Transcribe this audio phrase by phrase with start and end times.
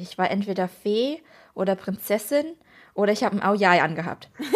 [0.00, 1.22] Ich war entweder Fee
[1.54, 2.44] oder Prinzessin
[2.94, 4.28] oder ich habe ein Aoyai angehabt.
[4.38, 4.50] Wenn,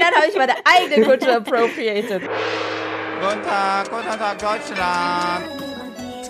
[0.00, 2.22] dann habe ich meine eigene Kultur appropriated.
[2.22, 5.44] Guten Tag, guten Tag, Deutschland.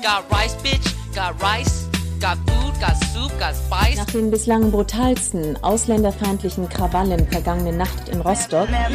[0.03, 0.95] Got rice, bitch.
[1.14, 1.88] Got rice.
[2.21, 3.97] Got food, got soup, got spice.
[3.97, 8.95] Nach den bislang brutalsten ausländerfeindlichen Krawallen vergangene Nacht in Rostock I'm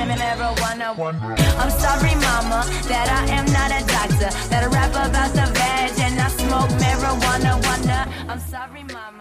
[1.71, 4.29] sorry, mama, that I am not a doctor.
[4.49, 6.06] That I rap about the veg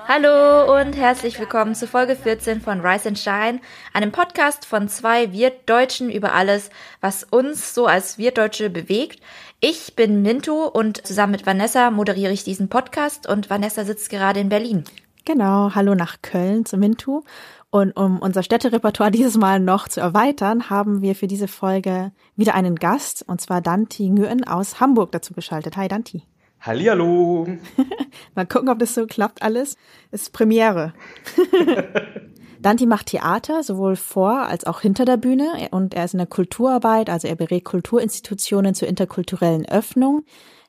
[0.08, 3.61] Hallo und herzlich willkommen zu Folge 14 von Rise and Shine,
[3.93, 6.70] einem Podcast von zwei Wirtdeutschen über alles,
[7.00, 9.20] was uns so als Wirtdeutsche bewegt.
[9.61, 14.39] Ich bin Minto und zusammen mit Vanessa moderiere ich diesen Podcast und Vanessa sitzt gerade
[14.39, 14.84] in Berlin.
[15.25, 17.22] Genau, hallo nach Köln zum Mintu.
[17.70, 22.54] Und um unser Städterepertoire dieses Mal noch zu erweitern, haben wir für diese Folge wieder
[22.54, 25.76] einen Gast, und zwar Danti Nguyen aus Hamburg dazu geschaltet.
[25.76, 26.22] Hi Danti.
[26.66, 27.46] Hallihallo.
[28.34, 29.76] Mal gucken, ob das so klappt alles.
[30.11, 30.92] Ist Premiere.
[32.61, 35.69] Danti macht Theater, sowohl vor als auch hinter der Bühne.
[35.70, 40.25] Und er ist in der Kulturarbeit, also er berät Kulturinstitutionen zur interkulturellen Öffnung.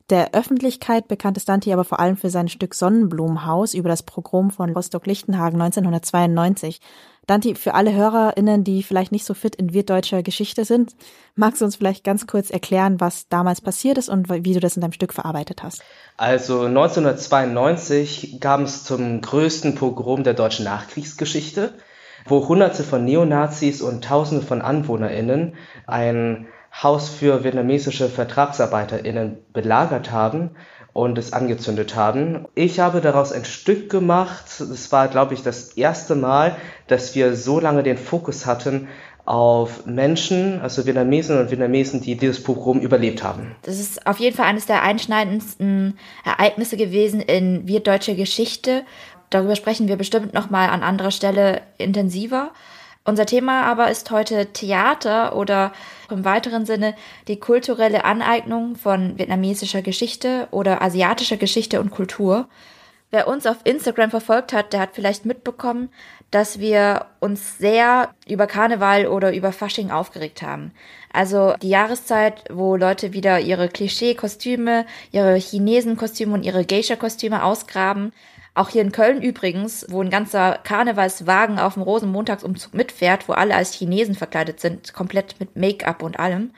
[0.10, 4.52] Der Öffentlichkeit bekannt ist Danti aber vor allem für sein Stück Sonnenblumenhaus über das Pogrom
[4.52, 6.80] von Rostock-Lichtenhagen 1992.
[7.26, 10.96] Danti, für alle HörerInnen, die vielleicht nicht so fit in wirtdeutscher Geschichte sind,
[11.36, 14.78] magst du uns vielleicht ganz kurz erklären, was damals passiert ist und wie du das
[14.78, 15.82] in deinem Stück verarbeitet hast?
[16.16, 21.74] Also 1992 kam es zum größten Pogrom der deutschen Nachkriegsgeschichte,
[22.26, 26.48] wo Hunderte von Neonazis und Tausende von AnwohnerInnen ein
[26.82, 30.52] Haus für vietnamesische VertragsarbeiterInnen belagert haben
[30.94, 32.48] und es angezündet haben.
[32.54, 34.46] Ich habe daraus ein Stück gemacht.
[34.60, 36.56] Es war, glaube ich, das erste Mal,
[36.88, 38.88] dass wir so lange den Fokus hatten
[39.26, 43.56] auf Menschen, also Vietnamesen und Vietnamesen, die dieses Pogrom überlebt haben.
[43.64, 48.84] Das ist auf jeden Fall eines der einschneidendsten Ereignisse gewesen in wirtdeutscher Geschichte.
[49.30, 52.52] Darüber sprechen wir bestimmt noch mal an anderer Stelle intensiver.
[53.08, 55.72] Unser Thema aber ist heute Theater oder
[56.12, 56.94] im weiteren Sinne
[57.30, 62.50] die kulturelle Aneignung von vietnamesischer Geschichte oder asiatischer Geschichte und Kultur.
[63.10, 65.88] Wer uns auf Instagram verfolgt hat, der hat vielleicht mitbekommen,
[66.32, 70.74] dass wir uns sehr über Karneval oder über Fasching aufgeregt haben.
[71.14, 78.12] Also die Jahreszeit, wo Leute wieder ihre Klischee-Kostüme, ihre Chinesen-Kostüme und ihre Geisha-Kostüme ausgraben.
[78.58, 83.56] Auch hier in Köln übrigens, wo ein ganzer Karnevalswagen auf dem Rosenmontagsumzug mitfährt, wo alle
[83.56, 86.50] als Chinesen verkleidet sind, komplett mit Make-up und allem.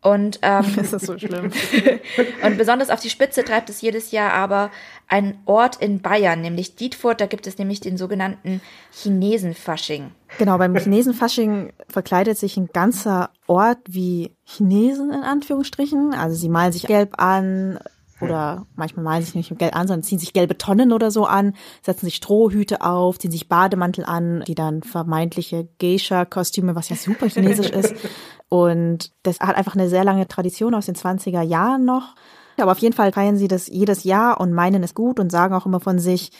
[0.00, 1.50] Und, ähm, Das ist so schlimm.
[2.42, 4.70] und besonders auf die Spitze treibt es jedes Jahr aber
[5.06, 7.20] ein Ort in Bayern, nämlich Dietfurt.
[7.20, 8.62] Da gibt es nämlich den sogenannten
[8.92, 10.12] Chinesenfasching.
[10.38, 16.14] Genau, beim Chinesenfasching verkleidet sich ein ganzer Ort wie Chinesen in Anführungsstrichen.
[16.14, 17.78] Also sie malen sich gelb an
[18.24, 21.10] oder manchmal malen sie sich nicht mit gelb an, sondern ziehen sich gelbe Tonnen oder
[21.10, 26.88] so an, setzen sich Strohhüte auf, ziehen sich Bademantel an, die dann vermeintliche Geisha-Kostüme, was
[26.88, 27.94] ja super chinesisch ist.
[28.48, 32.14] Und das hat einfach eine sehr lange Tradition aus den 20er Jahren noch.
[32.60, 35.54] Aber auf jeden Fall feiern sie das jedes Jahr und meinen es gut und sagen
[35.54, 36.30] auch immer von sich,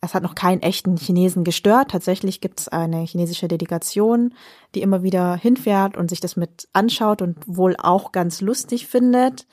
[0.00, 1.90] es hat noch keinen echten Chinesen gestört.
[1.90, 4.34] Tatsächlich gibt es eine chinesische Delegation,
[4.74, 9.46] die immer wieder hinfährt und sich das mit anschaut und wohl auch ganz lustig findet.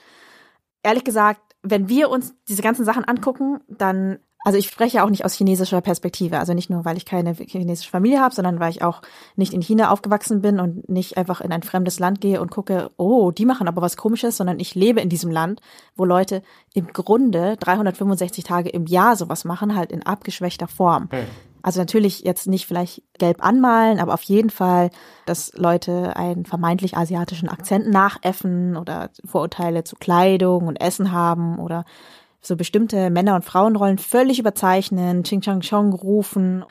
[0.83, 5.25] Ehrlich gesagt, wenn wir uns diese ganzen Sachen angucken, dann, also ich spreche auch nicht
[5.25, 8.83] aus chinesischer Perspektive, also nicht nur, weil ich keine chinesische Familie habe, sondern weil ich
[8.83, 9.01] auch
[9.35, 12.91] nicht in China aufgewachsen bin und nicht einfach in ein fremdes Land gehe und gucke,
[12.97, 15.61] oh, die machen aber was Komisches, sondern ich lebe in diesem Land,
[15.95, 16.41] wo Leute
[16.73, 21.09] im Grunde 365 Tage im Jahr sowas machen, halt in abgeschwächter Form.
[21.61, 24.89] Also natürlich jetzt nicht vielleicht gelb anmalen, aber auf jeden Fall,
[25.25, 31.85] dass Leute einen vermeintlich asiatischen Akzent nachäffen oder Vorurteile zu Kleidung und Essen haben oder
[32.41, 36.63] so bestimmte Männer- und Frauenrollen völlig überzeichnen, Ching Chang Chong rufen.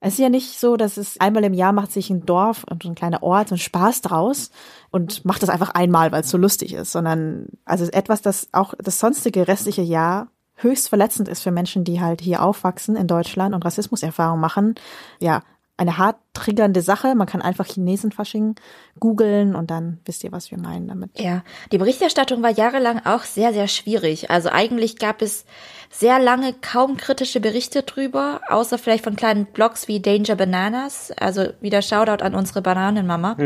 [0.00, 2.84] Es ist ja nicht so, dass es einmal im Jahr macht sich ein Dorf und
[2.84, 4.50] ein kleiner Ort einen Spaß draus
[4.90, 8.74] und macht das einfach einmal, weil es so lustig ist, sondern also etwas, das auch
[8.78, 13.54] das sonstige restliche Jahr höchst verletzend ist für Menschen, die halt hier aufwachsen in Deutschland
[13.54, 14.74] und Rassismuserfahrung machen.
[15.20, 15.42] Ja,
[15.76, 17.14] eine hart triggernde Sache.
[17.14, 18.54] Man kann einfach Chinesenfasching
[18.98, 21.18] googeln und dann wisst ihr, was wir meinen damit.
[21.20, 24.30] Ja, die Berichterstattung war jahrelang auch sehr, sehr schwierig.
[24.30, 25.44] Also eigentlich gab es
[25.90, 31.12] sehr lange kaum kritische Berichte drüber, außer vielleicht von kleinen Blogs wie Danger Bananas.
[31.16, 33.36] Also wieder Shoutout an unsere Bananenmama.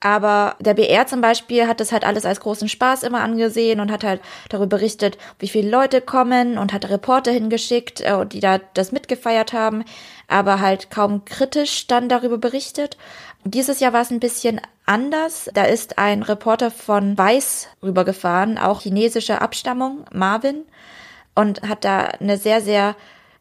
[0.00, 3.90] Aber der BR zum Beispiel hat das halt alles als großen Spaß immer angesehen und
[3.90, 8.58] hat halt darüber berichtet, wie viele Leute kommen und hat Reporter hingeschickt, äh, die da
[8.74, 9.84] das mitgefeiert haben,
[10.28, 12.96] aber halt kaum kritisch dann darüber berichtet.
[13.44, 15.50] Dieses Jahr war es ein bisschen anders.
[15.52, 20.64] Da ist ein Reporter von Weiß rübergefahren, auch chinesischer Abstammung, Marvin,
[21.34, 22.96] und hat da eine sehr, sehr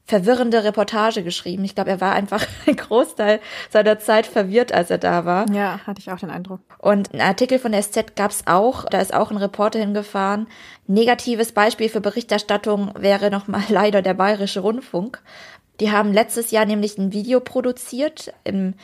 [0.05, 1.63] verwirrende Reportage geschrieben.
[1.63, 5.49] Ich glaube, er war einfach ein Großteil seiner Zeit verwirrt, als er da war.
[5.51, 6.59] Ja, hatte ich auch den Eindruck.
[6.79, 10.47] Und einen Artikel von der SZ gab's auch, da ist auch ein Reporter hingefahren.
[10.87, 15.21] Negatives Beispiel für Berichterstattung wäre nochmal leider der Bayerische Rundfunk.
[15.79, 18.75] Die haben letztes Jahr nämlich ein Video produziert im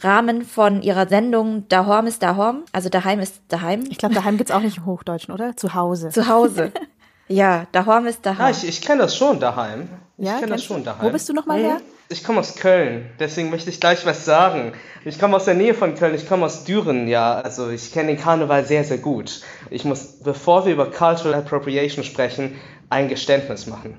[0.00, 3.82] Rahmen von ihrer Sendung Dahorm ist Dahorm, also daheim ist daheim.
[3.90, 5.56] Ich glaube, daheim gibt's auch nicht im Hochdeutschen, oder?
[5.56, 6.10] Zu Hause.
[6.10, 6.72] Zu Hause.
[7.28, 8.46] Ja, Dahorm ist daheim.
[8.46, 9.88] Ah, ich, ich kenne das schon daheim.
[10.16, 11.06] Ich ja, kenne das schon daheim.
[11.06, 11.80] Wo bist du nochmal her?
[12.10, 14.72] Ich komme aus Köln, deswegen möchte ich gleich was sagen.
[15.04, 17.38] Ich komme aus der Nähe von Köln, ich komme aus Düren, ja.
[17.38, 19.42] Also ich kenne den Karneval sehr, sehr gut.
[19.68, 22.58] Ich muss, bevor wir über Cultural Appropriation sprechen,
[22.88, 23.98] ein Geständnis machen.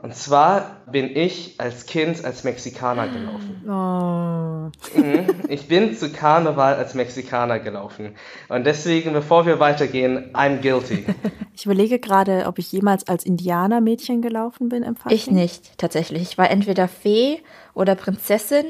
[0.00, 3.62] Und zwar bin ich als Kind als Mexikaner gelaufen.
[3.66, 4.98] Oh.
[4.98, 5.26] Mhm.
[5.48, 8.14] Ich bin zu Karneval als Mexikaner gelaufen.
[8.48, 11.04] Und deswegen, bevor wir weitergehen, I'm guilty.
[11.58, 15.16] Ich überlege gerade, ob ich jemals als Indianermädchen gelaufen bin im Fasching.
[15.16, 16.22] Ich nicht, tatsächlich.
[16.22, 17.40] Ich war entweder Fee
[17.74, 18.64] oder Prinzessin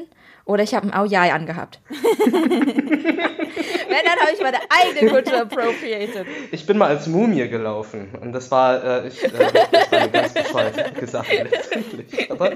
[0.49, 1.79] oder ich habe ein Aujai angehabt.
[1.89, 2.41] Wenn,
[4.03, 6.25] dann habe ich meine eigene Kultur appropriated.
[6.51, 10.09] Ich bin mal als Mumie gelaufen und das war, äh, ich, äh, das war eine
[10.09, 12.31] ganz bescheuerte Sache letztendlich.
[12.31, 12.51] Aber,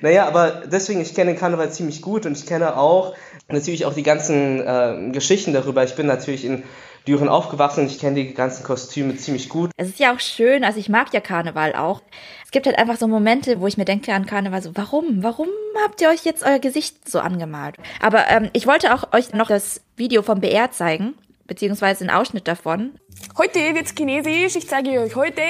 [0.00, 3.14] naja, aber deswegen, ich kenne Karneval ziemlich gut und ich kenne auch
[3.46, 5.84] natürlich auch die ganzen äh, Geschichten darüber.
[5.84, 6.64] Ich bin natürlich in
[7.06, 9.70] Düren aufgewachsen und ich kenne die ganzen Kostüme ziemlich gut.
[9.76, 12.02] Es ist ja auch schön, also ich mag ja Karneval auch.
[12.44, 15.22] Es gibt halt einfach so Momente, wo ich mir denke an Karneval so, warum?
[15.22, 15.48] Warum
[15.84, 17.76] habt ihr euch jetzt euer Gesicht so angemalt?
[18.00, 21.14] Aber ähm, ich wollte auch euch noch das Video vom BR zeigen,
[21.46, 22.92] beziehungsweise einen Ausschnitt davon.
[23.38, 24.56] Heute wird's chinesisch.
[24.56, 25.42] Ich zeige euch heute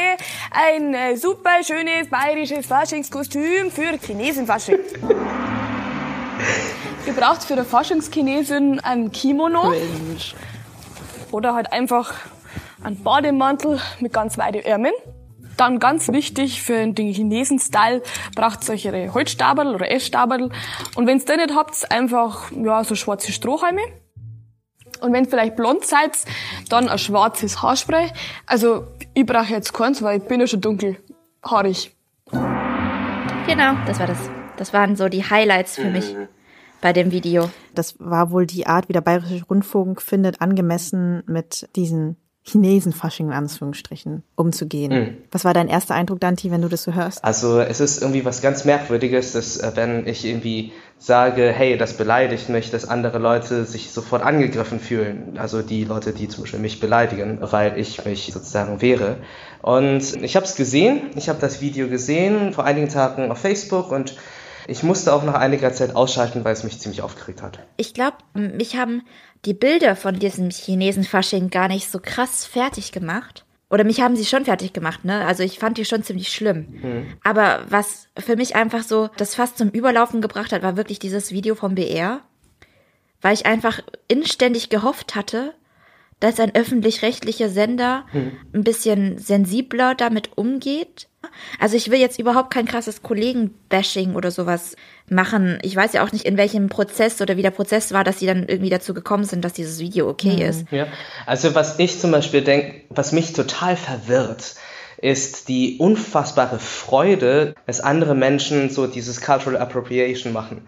[0.51, 4.79] ein äh, super schönes bayerisches Faschingskostüm für Chinesenfasching.
[7.07, 9.73] Ihr braucht für der Faschingschinesin ein Kimono.
[11.33, 12.13] Oder halt einfach
[12.83, 14.95] einen Bademantel mit ganz weiten Ärmeln.
[15.57, 18.03] Dann ganz wichtig für den Chinesen-Style
[18.35, 20.51] braucht ihr eure Holzstabel oder Essstabel.
[20.95, 23.83] Und wenn's den nicht habt, einfach ja so schwarze Strohhalme.
[25.01, 26.19] Und wenn vielleicht blond seid,
[26.69, 28.11] dann ein schwarzes Haarspray.
[28.47, 31.95] Also ich brauche jetzt keins, weil ich bin ja schon dunkelhaarig.
[33.47, 34.19] Genau, das war das.
[34.57, 36.15] Das waren so die Highlights für mich
[36.81, 37.51] bei dem Video.
[37.75, 43.33] Das war wohl die Art, wie der Bayerische Rundfunk findet, angemessen mit diesen Chinesen-Fasching in
[43.33, 45.19] Anführungsstrichen umzugehen.
[45.31, 47.23] Was war dein erster Eindruck, Danti, wenn du das so hörst?
[47.23, 51.95] Also es ist irgendwie was ganz Merkwürdiges, dass äh, wenn ich irgendwie sage, hey, das
[51.95, 55.39] beleidigt mich, dass andere Leute sich sofort angegriffen fühlen.
[55.39, 59.19] Also die Leute, die zum Beispiel mich beleidigen, weil ich mich sozusagen wehre.
[59.61, 63.93] Und ich habe es gesehen, ich habe das Video gesehen vor einigen Tagen auf Facebook
[63.93, 64.17] und
[64.71, 67.59] ich musste auch nach einiger Zeit ausschalten, weil es mich ziemlich aufgeregt hat.
[67.77, 69.03] Ich glaube, mich haben
[69.45, 73.45] die Bilder von diesem Chinesen-Fasching gar nicht so krass fertig gemacht.
[73.69, 75.27] Oder mich haben sie schon fertig gemacht, ne?
[75.27, 77.17] Also ich fand die schon ziemlich schlimm.
[77.25, 81.33] Aber was für mich einfach so das fast zum Überlaufen gebracht hat, war wirklich dieses
[81.33, 82.21] Video vom BR.
[83.21, 85.53] Weil ich einfach inständig gehofft hatte,
[86.21, 91.09] dass ein öffentlich-rechtlicher Sender ein bisschen sensibler damit umgeht.
[91.59, 94.75] Also ich will jetzt überhaupt kein krasses Kollegen-Bashing oder sowas
[95.09, 95.59] machen.
[95.63, 98.27] Ich weiß ja auch nicht, in welchem Prozess oder wie der Prozess war, dass sie
[98.27, 100.65] dann irgendwie dazu gekommen sind, dass dieses Video okay ist.
[100.71, 100.87] Ja,
[101.27, 104.55] also was ich zum Beispiel denke, was mich total verwirrt,
[104.99, 110.67] ist die unfassbare Freude, dass andere Menschen so dieses Cultural Appropriation machen.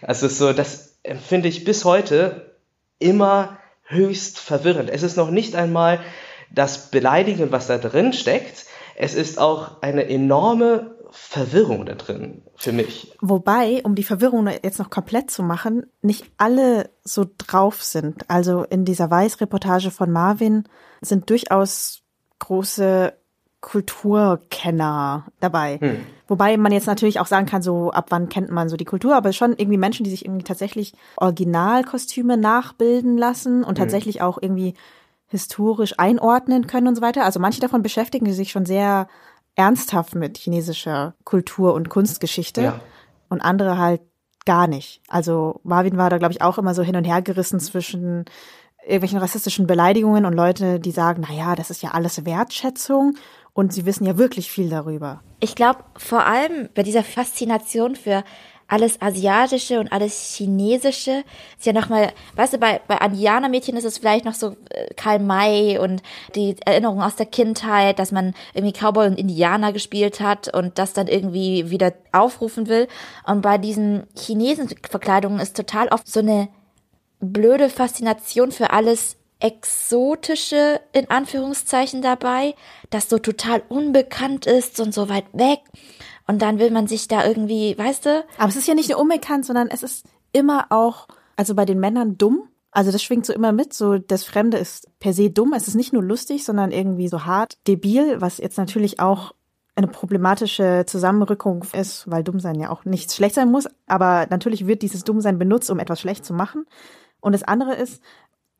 [0.00, 2.54] Also so, das empfinde ich bis heute
[2.98, 4.90] immer höchst verwirrend.
[4.90, 6.00] Es ist noch nicht einmal
[6.50, 8.66] das Beleidigen, was da drin steckt.
[9.02, 13.12] Es ist auch eine enorme Verwirrung da drin für mich.
[13.20, 18.30] Wobei, um die Verwirrung jetzt noch komplett zu machen, nicht alle so drauf sind.
[18.30, 20.68] Also in dieser Weiß-Reportage von Marvin
[21.00, 22.02] sind durchaus
[22.38, 23.12] große
[23.60, 25.80] Kulturkenner dabei.
[26.28, 29.16] Wobei man jetzt natürlich auch sagen kann, so ab wann kennt man so die Kultur,
[29.16, 34.74] aber schon irgendwie Menschen, die sich irgendwie tatsächlich Originalkostüme nachbilden lassen und tatsächlich auch irgendwie
[35.32, 37.24] historisch einordnen können und so weiter.
[37.24, 39.08] Also manche davon beschäftigen sich schon sehr
[39.56, 42.80] ernsthaft mit chinesischer Kultur und Kunstgeschichte Ja.
[43.28, 44.00] und andere halt
[44.46, 45.02] gar nicht.
[45.08, 48.24] Also Marvin war da, glaube ich, auch immer so hin und her gerissen zwischen
[48.84, 53.14] irgendwelchen rassistischen Beleidigungen und Leute, die sagen, na ja, das ist ja alles Wertschätzung
[53.52, 55.22] und sie wissen ja wirklich viel darüber.
[55.40, 58.24] Ich glaube, vor allem bei dieser Faszination für
[58.68, 61.24] alles Asiatische und alles Chinesische
[61.58, 65.18] ist ja nochmal, weißt du, bei, bei Indianermädchen ist es vielleicht noch so äh, Karl
[65.18, 66.02] May und
[66.34, 70.92] die Erinnerung aus der Kindheit, dass man irgendwie Cowboy und Indianer gespielt hat und das
[70.92, 72.88] dann irgendwie wieder aufrufen will.
[73.26, 76.48] Und bei diesen Chinesenverkleidungen ist total oft so eine
[77.20, 82.54] blöde Faszination für alles Exotische in Anführungszeichen dabei,
[82.90, 85.58] das so total unbekannt ist und so weit weg.
[86.26, 88.24] Und dann will man sich da irgendwie, weißt du?
[88.38, 91.80] Aber es ist ja nicht nur unbekannt, sondern es ist immer auch, also bei den
[91.80, 92.48] Männern dumm.
[92.70, 95.52] Also das schwingt so immer mit, so das Fremde ist per se dumm.
[95.52, 99.34] Es ist nicht nur lustig, sondern irgendwie so hart debil, was jetzt natürlich auch
[99.74, 103.68] eine problematische Zusammenrückung ist, weil Dummsein ja auch nichts schlecht sein muss.
[103.86, 106.66] Aber natürlich wird dieses Dummsein benutzt, um etwas schlecht zu machen.
[107.20, 108.02] Und das andere ist,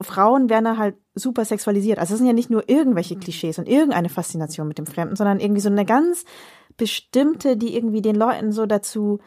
[0.01, 1.99] Frauen werden halt super sexualisiert.
[1.99, 5.41] Also es sind ja nicht nur irgendwelche Klischees und irgendeine Faszination mit dem Fremden, sondern
[5.41, 6.25] irgendwie so eine ganz
[6.77, 9.21] bestimmte, die irgendwie den Leuten so dazu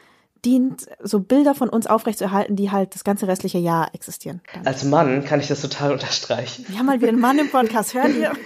[0.46, 4.42] dient, so Bilder von uns aufrechtzuerhalten, die halt das ganze restliche Jahr existieren.
[4.54, 4.68] Dann.
[4.68, 6.66] Als Mann kann ich das total unterstreichen.
[6.68, 8.32] Wir haben mal wieder einen Mann im Podcast, hört ihr?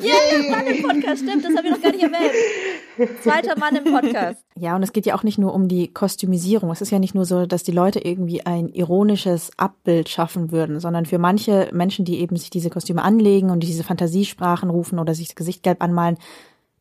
[0.00, 3.20] Yeah, Mann im Podcast, stimmt, das habe ich noch gar nicht erwähnt.
[3.22, 4.40] Zweiter Mann im Podcast.
[4.56, 6.70] Ja, und es geht ja auch nicht nur um die Kostümisierung.
[6.70, 10.80] Es ist ja nicht nur so, dass die Leute irgendwie ein ironisches Abbild schaffen würden,
[10.80, 15.14] sondern für manche Menschen, die eben sich diese Kostüme anlegen und diese Fantasiesprachen rufen oder
[15.14, 16.16] sich das Gesicht gelb anmalen,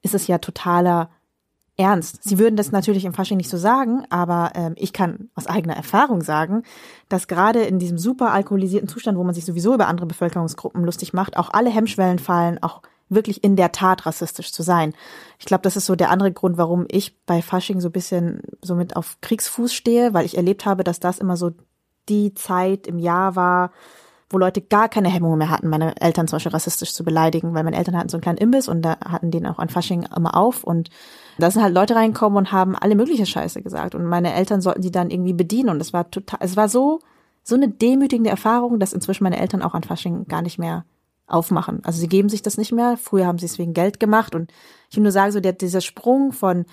[0.01, 1.09] ist es ja totaler
[1.79, 2.23] ernst.
[2.23, 5.75] Sie würden das natürlich im Fasching nicht so sagen, aber ähm, ich kann aus eigener
[5.75, 6.63] Erfahrung sagen,
[7.07, 11.13] dass gerade in diesem super alkoholisierten Zustand, wo man sich sowieso über andere Bevölkerungsgruppen lustig
[11.13, 14.93] macht, auch alle Hemmschwellen fallen, auch wirklich in der Tat rassistisch zu sein.
[15.39, 18.41] Ich glaube, das ist so der andere Grund, warum ich bei Fasching so ein bisschen
[18.61, 21.51] so mit auf Kriegsfuß stehe, weil ich erlebt habe, dass das immer so
[22.09, 23.71] die Zeit im Jahr war,
[24.29, 27.63] wo Leute gar keine Hemmungen mehr hatten, meine Eltern zum Beispiel rassistisch zu beleidigen, weil
[27.63, 30.37] meine Eltern hatten so einen kleinen Imbiss und da hatten den auch an Fasching immer
[30.37, 30.89] auf und
[31.37, 34.81] da sind halt Leute reinkommen und haben alle mögliche Scheiße gesagt und meine Eltern sollten
[34.81, 36.99] die dann irgendwie bedienen und es war total, es war so,
[37.43, 40.85] so eine demütigende Erfahrung, dass inzwischen meine Eltern auch an Fasching gar nicht mehr
[41.29, 41.81] aufmachen.
[41.83, 42.97] Also sie geben sich das nicht mehr.
[42.97, 44.51] Früher haben sie es wegen Geld gemacht und
[44.89, 46.65] ich will nur sagen, so der, dieser Sprung von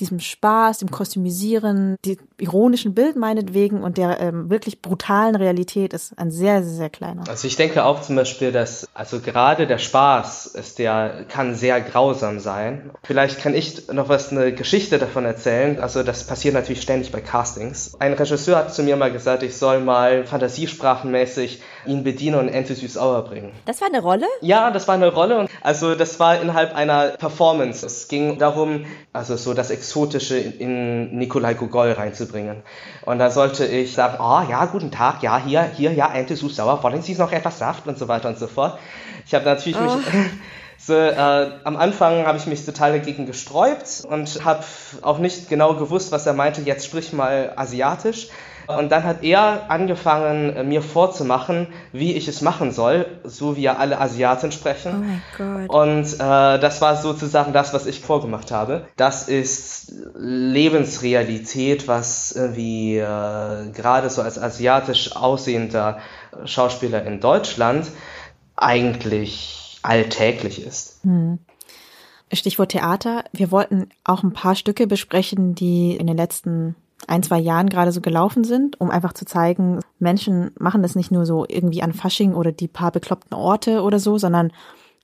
[0.00, 6.18] diesem Spaß, dem Kostümisieren, dem ironischen Bild meinetwegen und der ähm, wirklich brutalen Realität ist
[6.18, 7.24] ein sehr, sehr, sehr kleiner.
[7.28, 11.80] Also ich denke auch zum Beispiel, dass also gerade der Spaß ist der kann sehr
[11.80, 12.90] grausam sein.
[13.02, 15.78] Vielleicht kann ich noch was eine Geschichte davon erzählen.
[15.80, 17.94] Also das passiert natürlich ständig bei Castings.
[17.98, 22.74] Ein Regisseur hat zu mir mal gesagt, ich soll mal fantasiesprachenmäßig ihn bedienen und Ente
[22.74, 23.52] süß Auer bringen.
[23.66, 24.26] Das war eine Rolle?
[24.40, 27.84] Ja, das war eine Rolle und also das war innerhalb einer Performance.
[27.86, 32.62] Es ging darum, also so das Exotische in Nikolai Gogol reinzubringen.
[33.02, 36.36] Und da sollte ich sagen, ah oh, ja, guten Tag, ja, hier, hier, ja, Ente
[36.36, 38.78] süß sauer, wollen Sie noch etwas Saft und so weiter und so fort.
[39.26, 39.96] Ich habe natürlich oh.
[39.96, 40.06] mich
[40.78, 44.64] so, äh, am Anfang habe ich mich total dagegen gesträubt und habe
[45.02, 48.28] auch nicht genau gewusst, was er meinte, jetzt sprich mal asiatisch.
[48.66, 53.62] Und dann hat er angefangen, äh, mir vorzumachen, wie ich es machen soll, so wie
[53.62, 54.92] ja alle Asiaten sprechen.
[54.94, 55.70] Oh mein Gott.
[55.70, 58.86] Und äh, das war sozusagen das, was ich vorgemacht habe.
[58.96, 65.98] Das ist Lebensrealität, was irgendwie äh, gerade so als asiatisch aussehender
[66.44, 67.88] Schauspieler in Deutschland
[68.56, 71.00] eigentlich alltäglich ist.
[71.02, 71.38] Hm.
[72.32, 73.24] Stichwort Theater.
[73.32, 76.74] Wir wollten auch ein paar Stücke besprechen, die in den letzten
[77.08, 81.10] ein, zwei Jahren gerade so gelaufen sind, um einfach zu zeigen, Menschen machen das nicht
[81.10, 84.52] nur so irgendwie an Fasching oder die paar bekloppten Orte oder so, sondern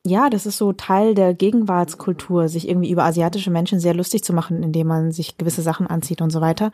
[0.05, 4.33] ja, das ist so Teil der Gegenwartskultur, sich irgendwie über asiatische Menschen sehr lustig zu
[4.33, 6.73] machen, indem man sich gewisse Sachen anzieht und so weiter.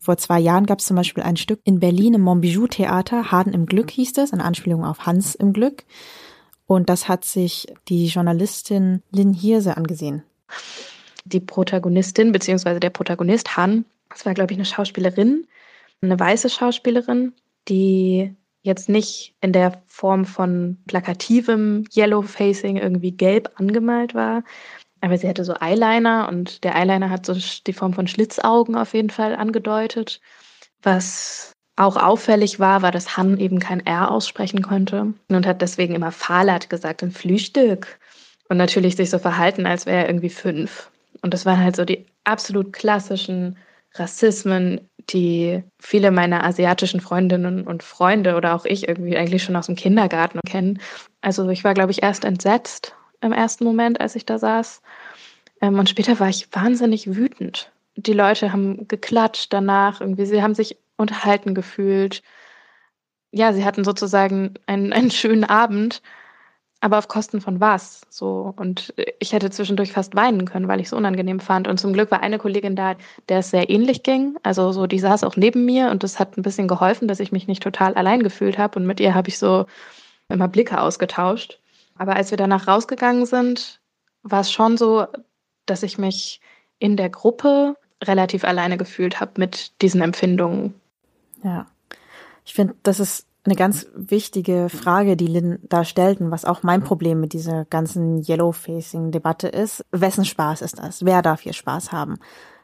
[0.00, 3.52] Vor zwei Jahren gab es zum Beispiel ein Stück in Berlin im Montbijou Theater, Haden
[3.52, 5.84] im Glück hieß das, eine Anspielung auf Hans im Glück.
[6.66, 10.22] Und das hat sich die Journalistin Lynn Hirse angesehen.
[11.24, 15.46] Die Protagonistin beziehungsweise der Protagonist Han das war, glaube ich, eine Schauspielerin,
[16.00, 17.32] eine weiße Schauspielerin,
[17.68, 24.42] die jetzt nicht in der Form von plakativem Yellow Facing irgendwie gelb angemalt war,
[25.00, 27.34] aber sie hatte so Eyeliner und der Eyeliner hat so
[27.66, 30.20] die Form von Schlitzaugen auf jeden Fall angedeutet.
[30.82, 35.94] Was auch auffällig war, war, dass Han eben kein R aussprechen konnte und hat deswegen
[35.94, 37.98] immer Fahrlad gesagt, ein Frühstück.
[38.48, 40.90] Und natürlich sich so verhalten, als wäre er irgendwie fünf.
[41.22, 43.58] Und das waren halt so die absolut klassischen
[43.98, 49.66] Rassismen, die viele meiner asiatischen Freundinnen und Freunde oder auch ich irgendwie eigentlich schon aus
[49.66, 50.80] dem Kindergarten kennen.
[51.20, 54.82] Also ich war, glaube ich, erst entsetzt im ersten Moment, als ich da saß.
[55.60, 57.72] Ähm, und später war ich wahnsinnig wütend.
[57.96, 62.22] Die Leute haben geklatscht danach, irgendwie, sie haben sich unterhalten gefühlt.
[63.32, 66.02] Ja, sie hatten sozusagen einen, einen schönen Abend
[66.80, 68.02] aber auf Kosten von was?
[68.08, 68.54] So.
[68.56, 71.66] Und ich hätte zwischendurch fast weinen können, weil ich es unangenehm fand.
[71.66, 72.94] Und zum Glück war eine Kollegin da,
[73.28, 74.36] der es sehr ähnlich ging.
[74.42, 77.32] Also so, die saß auch neben mir und das hat ein bisschen geholfen, dass ich
[77.32, 78.78] mich nicht total allein gefühlt habe.
[78.78, 79.66] Und mit ihr habe ich so
[80.28, 81.58] immer Blicke ausgetauscht.
[81.96, 83.80] Aber als wir danach rausgegangen sind,
[84.22, 85.06] war es schon so,
[85.66, 86.40] dass ich mich
[86.78, 90.74] in der Gruppe relativ alleine gefühlt habe mit diesen Empfindungen.
[91.42, 91.66] Ja.
[92.44, 96.62] Ich finde, das ist eine ganz wichtige Frage, die Lynn da stellt und was auch
[96.62, 99.84] mein Problem mit dieser ganzen Yellow-Facing-Debatte ist.
[99.90, 101.04] Wessen Spaß ist das?
[101.04, 102.18] Wer darf hier Spaß haben?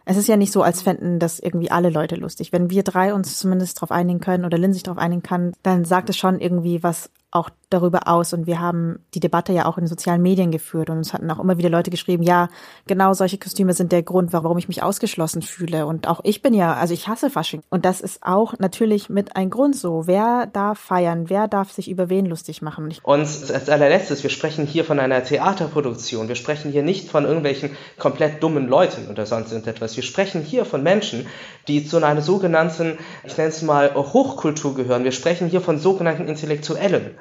[0.05, 2.53] Es ist ja nicht so, als fänden das irgendwie alle Leute lustig.
[2.53, 5.87] Wenn wir drei uns zumindest darauf einigen können oder Lynn sich darauf einigen kann, dann
[5.87, 8.33] sagt es schon irgendwie was auch darüber aus.
[8.33, 11.38] Und wir haben die Debatte ja auch in sozialen Medien geführt und uns hatten auch
[11.38, 12.49] immer wieder Leute geschrieben, ja,
[12.87, 15.87] genau solche Kostüme sind der Grund, warum ich mich ausgeschlossen fühle.
[15.87, 17.62] Und auch ich bin ja, also ich hasse Fasching.
[17.71, 20.07] Und das ist auch natürlich mit ein Grund so.
[20.07, 21.28] Wer darf feiern?
[21.28, 22.93] Wer darf sich über wen lustig machen?
[23.02, 26.28] Und als allerletztes, wir sprechen hier von einer Theaterproduktion.
[26.28, 29.97] Wir sprechen hier nicht von irgendwelchen komplett dummen Leuten oder sonst irgendetwas.
[29.97, 31.26] Wir sprechen hier von Menschen,
[31.69, 35.04] die zu einer sogenannten, ich nenne es mal, Hochkultur gehören.
[35.04, 37.16] Wir sprechen hier von sogenannten Intellektuellen,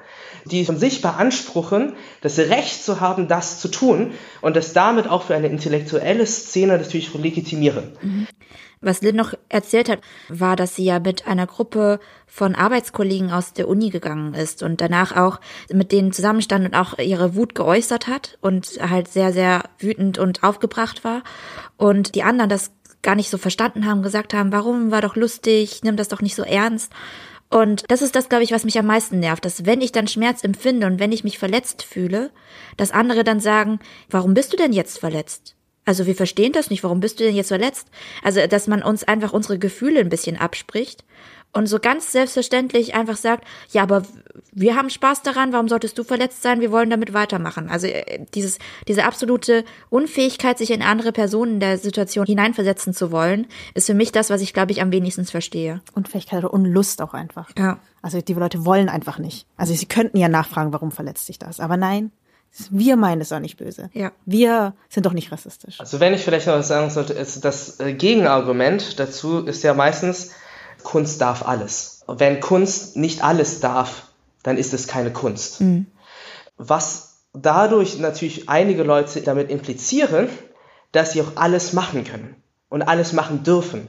[0.45, 5.23] die von sich beanspruchen, das Recht zu haben, das zu tun und das damit auch
[5.23, 7.93] für eine intellektuelle Szene natürlich legitimieren.
[8.83, 13.53] Was Lynn noch erzählt hat, war, dass sie ja mit einer Gruppe von Arbeitskollegen aus
[13.53, 15.39] der Uni gegangen ist und danach auch
[15.71, 20.43] mit denen zusammenstand und auch ihre Wut geäußert hat und halt sehr, sehr wütend und
[20.43, 21.23] aufgebracht war.
[21.77, 22.71] Und die anderen das
[23.01, 26.35] gar nicht so verstanden haben, gesagt haben, warum war doch lustig, nimm das doch nicht
[26.35, 26.91] so ernst.
[27.53, 30.07] Und das ist das, glaube ich, was mich am meisten nervt, dass wenn ich dann
[30.07, 32.31] Schmerz empfinde und wenn ich mich verletzt fühle,
[32.77, 33.77] dass andere dann sagen,
[34.09, 35.55] warum bist du denn jetzt verletzt?
[35.85, 37.89] Also wir verstehen das nicht, warum bist du denn jetzt verletzt?
[38.23, 41.03] Also, dass man uns einfach unsere Gefühle ein bisschen abspricht
[41.53, 44.03] und so ganz selbstverständlich einfach sagt, ja, aber
[44.51, 46.61] wir haben Spaß daran, warum solltest du verletzt sein?
[46.61, 47.69] Wir wollen damit weitermachen.
[47.69, 48.57] Also äh, dieses,
[48.87, 53.93] diese absolute Unfähigkeit, sich in andere Personen in der Situation hineinversetzen zu wollen, ist für
[53.93, 55.81] mich das, was ich, glaube ich, am wenigsten verstehe.
[55.93, 57.49] Unfähigkeit oder Unlust auch einfach.
[57.57, 57.79] Ja.
[58.01, 59.45] Also die Leute wollen einfach nicht.
[59.55, 61.59] Also sie könnten ja nachfragen, warum verletzt sich das.
[61.59, 62.11] Aber nein,
[62.69, 63.89] wir meinen es auch nicht böse.
[63.93, 64.11] Ja.
[64.25, 65.79] Wir sind doch nicht rassistisch.
[65.79, 69.73] Also wenn ich vielleicht noch was sagen sollte, ist das äh, Gegenargument dazu ist ja
[69.73, 70.31] meistens,
[70.83, 72.03] Kunst darf alles.
[72.07, 74.07] Wenn Kunst nicht alles darf,
[74.43, 75.61] dann ist es keine Kunst.
[75.61, 75.87] Mhm.
[76.57, 80.29] Was dadurch natürlich einige Leute damit implizieren,
[80.91, 82.35] dass sie auch alles machen können
[82.69, 83.87] und alles machen dürfen.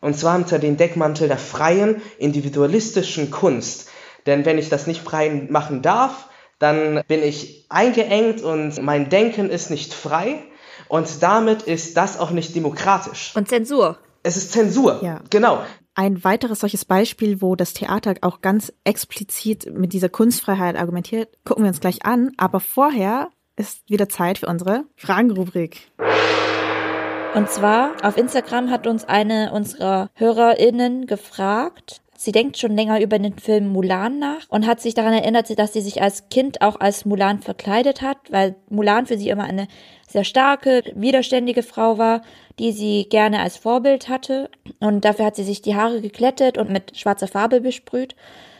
[0.00, 3.88] Und zwar unter dem Deckmantel der freien, individualistischen Kunst.
[4.26, 6.28] Denn wenn ich das nicht frei machen darf,
[6.58, 10.42] dann bin ich eingeengt und mein Denken ist nicht frei
[10.88, 13.32] und damit ist das auch nicht demokratisch.
[13.34, 13.98] Und Zensur.
[14.22, 15.00] Es ist Zensur.
[15.02, 15.20] Ja.
[15.30, 15.62] Genau.
[15.98, 21.64] Ein weiteres solches Beispiel, wo das Theater auch ganz explizit mit dieser Kunstfreiheit argumentiert, gucken
[21.64, 22.32] wir uns gleich an.
[22.36, 25.90] Aber vorher ist wieder Zeit für unsere Fragenrubrik.
[27.34, 32.02] Und zwar auf Instagram hat uns eine unserer HörerInnen gefragt.
[32.18, 35.72] Sie denkt schon länger über den Film Mulan nach und hat sich daran erinnert, dass
[35.72, 39.68] sie sich als Kind auch als Mulan verkleidet hat, weil Mulan für sie immer eine
[40.08, 42.22] sehr starke, widerständige Frau war,
[42.58, 44.50] die sie gerne als Vorbild hatte.
[44.80, 48.14] Und dafür hat sie sich die Haare geklettet und mit schwarzer Farbe besprüht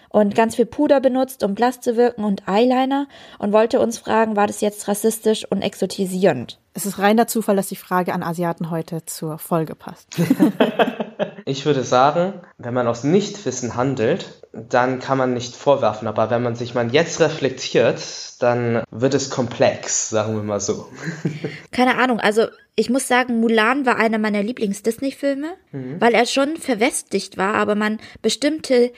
[0.08, 3.06] und ganz viel Puder benutzt, um blass zu wirken und Eyeliner
[3.38, 6.58] und wollte uns fragen, war das jetzt rassistisch und exotisierend?
[6.74, 10.08] Es ist reiner Zufall, dass die Frage an Asiaten heute zur Folge passt.
[11.48, 16.08] Ich würde sagen, wenn man aus Nichtwissen handelt, dann kann man nicht vorwerfen.
[16.08, 18.02] Aber wenn man sich mal jetzt reflektiert,
[18.40, 20.88] dann wird es komplex, sagen wir mal so.
[21.70, 25.52] Keine Ahnung, also ich muss sagen, Mulan war einer meiner Lieblings-Disney-Filme,
[26.00, 28.90] weil er schon verwestlicht war, aber man bestimmte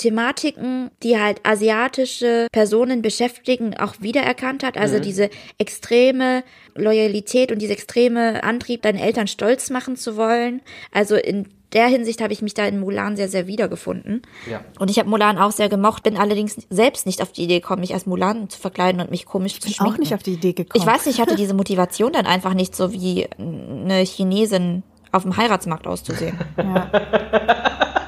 [0.00, 4.78] Thematiken, die halt asiatische Personen beschäftigen, auch wiedererkannt hat.
[4.78, 6.42] Also diese extreme
[6.74, 10.62] Loyalität und dieser extreme Antrieb, deine Eltern stolz machen zu wollen.
[10.90, 14.22] Also in der Hinsicht habe ich mich da in Mulan sehr, sehr wiedergefunden.
[14.50, 14.64] Ja.
[14.78, 17.80] Und ich habe Mulan auch sehr gemocht, bin allerdings selbst nicht auf die Idee gekommen,
[17.80, 19.94] mich als Mulan zu verkleiden und mich komisch zu Bin schminken.
[19.94, 20.82] auch nicht auf die Idee gekommen.
[20.82, 24.82] Ich weiß nicht, ich hatte diese Motivation dann einfach nicht so wie eine Chinesin
[25.12, 26.38] auf dem Heiratsmarkt auszusehen.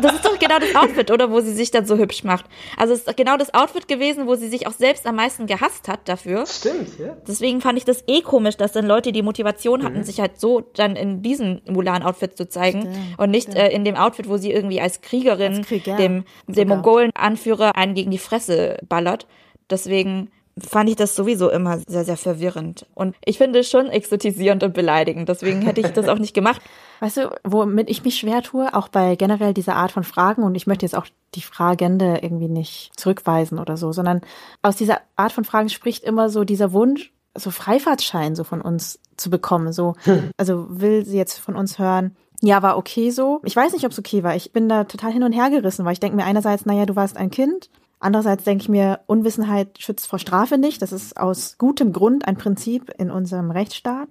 [0.02, 1.30] Das ist doch genau das Outfit, oder?
[1.30, 2.44] Wo sie sich dann so hübsch macht.
[2.76, 5.46] Also es ist doch genau das Outfit gewesen, wo sie sich auch selbst am meisten
[5.46, 6.46] gehasst hat dafür.
[6.46, 7.16] Stimmt, ja.
[7.26, 10.60] Deswegen fand ich das eh komisch, dass dann Leute die Motivation hatten, sich halt so
[10.60, 14.52] dann in diesem Mulan-Outfit zu zeigen Stimmt, und nicht äh, in dem Outfit, wo sie
[14.52, 16.68] irgendwie als Kriegerin Als Krieger dem, dem.
[16.68, 19.26] Mongolen-Anführer einen gegen die Fresse ballert.
[19.70, 22.86] Deswegen fand ich das sowieso immer sehr, sehr verwirrend.
[22.94, 25.28] Und ich finde es schon exotisierend und beleidigend.
[25.28, 26.60] Deswegen hätte ich das auch nicht gemacht.
[27.00, 30.54] Weißt du, womit ich mich schwer tue, auch bei generell dieser Art von Fragen, und
[30.54, 34.20] ich möchte jetzt auch die Fragende irgendwie nicht zurückweisen oder so, sondern
[34.60, 39.00] aus dieser Art von Fragen spricht immer so dieser Wunsch, so Freifahrtschein so von uns
[39.16, 39.72] zu bekommen.
[39.72, 39.94] So,
[40.36, 43.40] also will sie jetzt von uns hören, ja, war okay so.
[43.44, 44.34] Ich weiß nicht, ob es okay war.
[44.34, 46.96] Ich bin da total hin und her gerissen, weil ich denke mir einerseits, naja, du
[46.96, 47.70] warst ein Kind.
[48.02, 50.82] Andererseits denke ich mir, Unwissenheit schützt vor Strafe nicht.
[50.82, 54.08] Das ist aus gutem Grund ein Prinzip in unserem Rechtsstaat.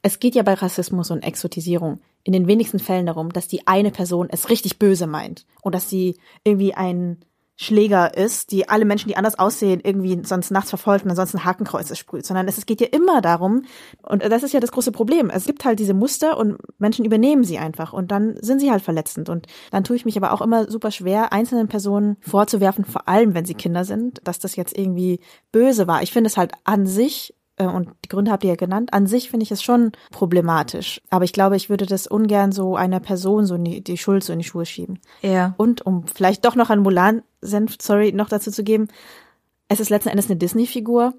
[0.00, 3.90] Es geht ja bei Rassismus und Exotisierung in den wenigsten Fällen darum, dass die eine
[3.90, 7.18] Person es richtig böse meint und dass sie irgendwie ein
[7.56, 11.94] Schläger ist, die alle Menschen, die anders aussehen, irgendwie sonst nachts verfolgt und ansonsten Hakenkreuze
[11.94, 13.62] sprüht, sondern es, geht ja immer darum,
[14.02, 17.44] und das ist ja das große Problem, es gibt halt diese Muster und Menschen übernehmen
[17.44, 20.42] sie einfach und dann sind sie halt verletzend und dann tue ich mich aber auch
[20.42, 24.76] immer super schwer, einzelnen Personen vorzuwerfen, vor allem wenn sie Kinder sind, dass das jetzt
[24.76, 25.20] irgendwie
[25.52, 26.02] böse war.
[26.02, 28.92] Ich finde es halt an sich und die Gründe habt ihr ja genannt.
[28.92, 31.00] An sich finde ich es schon problematisch.
[31.10, 34.24] Aber ich glaube, ich würde das ungern so einer Person so in die, die Schuld
[34.24, 34.98] so in die Schuhe schieben.
[35.22, 35.54] Ja.
[35.56, 38.88] Und um vielleicht doch noch an Mulan Senf, sorry, noch dazu zu geben,
[39.68, 41.14] es ist letzten Endes eine Disney-Figur.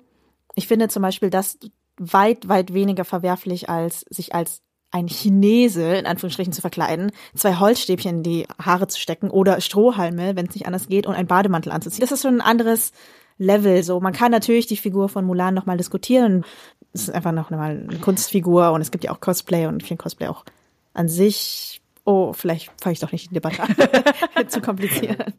[0.56, 1.58] Ich finde zum Beispiel das
[1.98, 8.18] weit, weit weniger verwerflich, als sich als ein Chinese in Anführungsstrichen zu verkleiden, zwei Holzstäbchen
[8.18, 11.72] in die Haare zu stecken oder Strohhalme, wenn es nicht anders geht, und einen Bademantel
[11.72, 12.02] anzuziehen.
[12.02, 12.92] Das ist schon ein anderes
[13.38, 13.84] Level.
[13.84, 16.46] So, man kann natürlich die Figur von Mulan nochmal diskutieren.
[16.94, 19.88] Es ist einfach noch mal eine Kunstfigur und es gibt ja auch Cosplay und ich
[19.88, 20.46] finde Cosplay auch
[20.94, 21.82] an sich.
[22.06, 24.48] Oh, vielleicht fange ich doch nicht die Debatte an.
[24.48, 25.34] Zu kompliziert.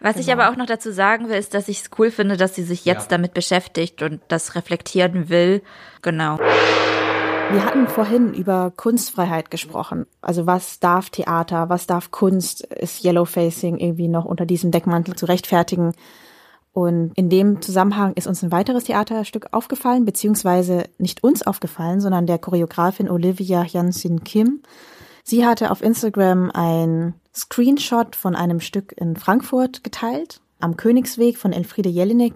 [0.00, 2.54] Was ich aber auch noch dazu sagen will, ist, dass ich es cool finde, dass
[2.54, 5.62] sie sich jetzt damit beschäftigt und das reflektieren will.
[6.02, 6.38] Genau.
[6.38, 10.06] Wir hatten vorhin über Kunstfreiheit gesprochen.
[10.20, 12.62] Also was darf Theater, was darf Kunst?
[12.66, 15.92] Ist Yellowfacing irgendwie noch unter diesem Deckmantel zu rechtfertigen?
[16.76, 22.26] Und in dem Zusammenhang ist uns ein weiteres Theaterstück aufgefallen, beziehungsweise nicht uns aufgefallen, sondern
[22.26, 24.60] der Choreografin Olivia Hyunsin Kim.
[25.24, 31.54] Sie hatte auf Instagram ein Screenshot von einem Stück in Frankfurt geteilt, am Königsweg von
[31.54, 32.34] Elfriede Jelinek.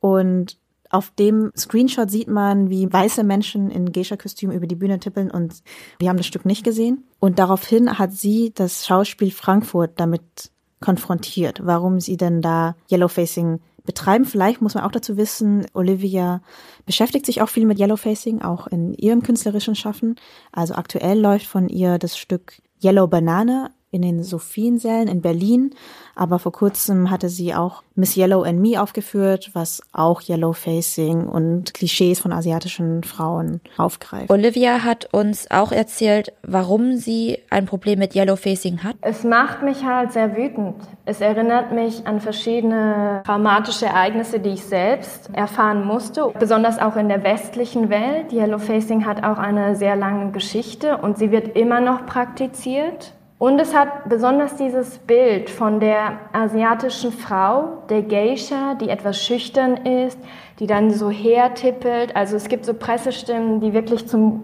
[0.00, 0.58] Und
[0.90, 5.62] auf dem Screenshot sieht man, wie weiße Menschen in Geisha-Kostüm über die Bühne tippeln und
[5.98, 7.04] wir haben das Stück nicht gesehen.
[7.20, 14.26] Und daraufhin hat sie das Schauspiel Frankfurt damit konfrontiert, warum sie denn da Yellowfacing betreiben.
[14.26, 16.42] Vielleicht muss man auch dazu wissen, Olivia
[16.84, 20.16] beschäftigt sich auch viel mit Yellowfacing, auch in ihrem künstlerischen Schaffen.
[20.52, 25.74] Also aktuell läuft von ihr das Stück Yellow Banana in den Sophiensälen in Berlin.
[26.14, 31.26] Aber vor kurzem hatte sie auch Miss Yellow and Me aufgeführt, was auch Yellow Facing
[31.26, 34.30] und Klischees von asiatischen Frauen aufgreift.
[34.30, 38.96] Olivia hat uns auch erzählt, warum sie ein Problem mit Yellow Facing hat.
[39.00, 40.76] Es macht mich halt sehr wütend.
[41.04, 47.08] Es erinnert mich an verschiedene traumatische Ereignisse, die ich selbst erfahren musste, besonders auch in
[47.08, 48.32] der westlichen Welt.
[48.32, 53.14] Yellow Facing hat auch eine sehr lange Geschichte und sie wird immer noch praktiziert.
[53.38, 59.76] Und es hat besonders dieses Bild von der asiatischen Frau, der Geisha, die etwas schüchtern
[59.76, 60.18] ist,
[60.58, 62.16] die dann so hertippelt.
[62.16, 64.42] Also es gibt so Pressestimmen, die wirklich zum,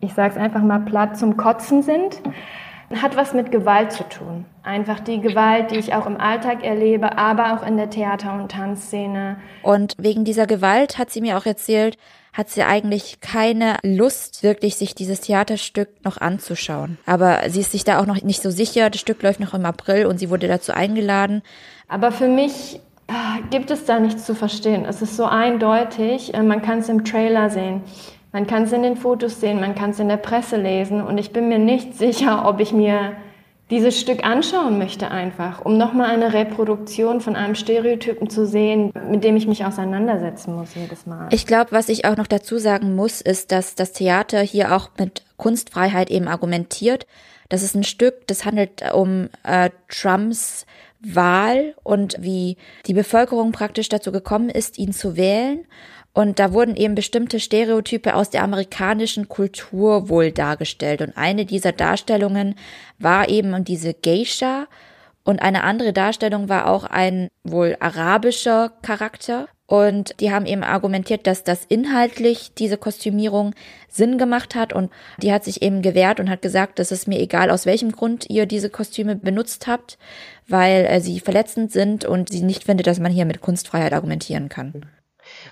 [0.00, 2.22] ich sage es einfach mal platt, zum Kotzen sind.
[2.94, 4.46] Hat was mit Gewalt zu tun.
[4.64, 8.50] Einfach die Gewalt, die ich auch im Alltag erlebe, aber auch in der Theater- und
[8.50, 9.36] Tanzszene.
[9.62, 11.96] Und wegen dieser Gewalt hat sie mir auch erzählt,
[12.32, 16.98] hat sie eigentlich keine Lust, wirklich sich dieses Theaterstück noch anzuschauen.
[17.06, 18.90] Aber sie ist sich da auch noch nicht so sicher.
[18.90, 21.42] Das Stück läuft noch im April und sie wurde dazu eingeladen.
[21.88, 24.84] Aber für mich ah, gibt es da nichts zu verstehen.
[24.84, 26.34] Es ist so eindeutig.
[26.34, 27.82] Äh, Man kann es im Trailer sehen.
[28.32, 29.60] Man kann es in den Fotos sehen.
[29.60, 31.02] Man kann es in der Presse lesen.
[31.02, 33.16] Und ich bin mir nicht sicher, ob ich mir
[33.70, 39.22] dieses Stück anschauen möchte einfach, um nochmal eine Reproduktion von einem Stereotypen zu sehen, mit
[39.22, 41.28] dem ich mich auseinandersetzen muss jedes Mal.
[41.30, 44.90] Ich glaube, was ich auch noch dazu sagen muss, ist, dass das Theater hier auch
[44.98, 47.06] mit Kunstfreiheit eben argumentiert.
[47.48, 50.66] Das ist ein Stück, das handelt um äh, Trumps
[51.02, 55.66] Wahl und wie die Bevölkerung praktisch dazu gekommen ist, ihn zu wählen.
[56.12, 61.02] Und da wurden eben bestimmte Stereotype aus der amerikanischen Kultur wohl dargestellt.
[61.02, 62.56] Und eine dieser Darstellungen
[62.98, 64.66] war eben diese Geisha.
[65.22, 69.46] Und eine andere Darstellung war auch ein wohl arabischer Charakter.
[69.66, 73.54] Und die haben eben argumentiert, dass das inhaltlich diese Kostümierung
[73.88, 74.72] Sinn gemacht hat.
[74.72, 77.92] Und die hat sich eben gewehrt und hat gesagt, dass es mir egal, aus welchem
[77.92, 79.96] Grund ihr diese Kostüme benutzt habt,
[80.48, 84.48] weil äh, sie verletzend sind und sie nicht findet, dass man hier mit Kunstfreiheit argumentieren
[84.48, 84.86] kann.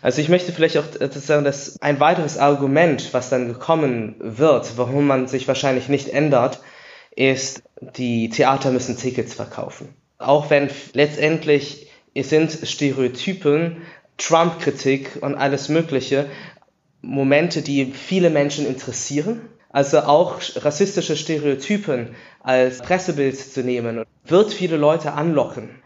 [0.03, 5.07] Also ich möchte vielleicht auch sagen, dass ein weiteres Argument, was dann gekommen wird, warum
[5.07, 6.61] man sich wahrscheinlich nicht ändert,
[7.15, 7.63] ist,
[7.97, 9.95] die Theater müssen Tickets verkaufen.
[10.19, 13.83] Auch wenn letztendlich es sind Stereotypen,
[14.17, 16.27] Trump-Kritik und alles Mögliche,
[17.01, 19.49] Momente, die viele Menschen interessieren.
[19.71, 25.83] Also auch rassistische Stereotypen als Pressebild zu nehmen, wird viele Leute anlocken.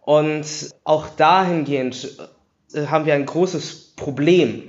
[0.00, 0.46] Und
[0.84, 2.18] auch dahingehend
[2.74, 4.62] haben wir ein großes Problem,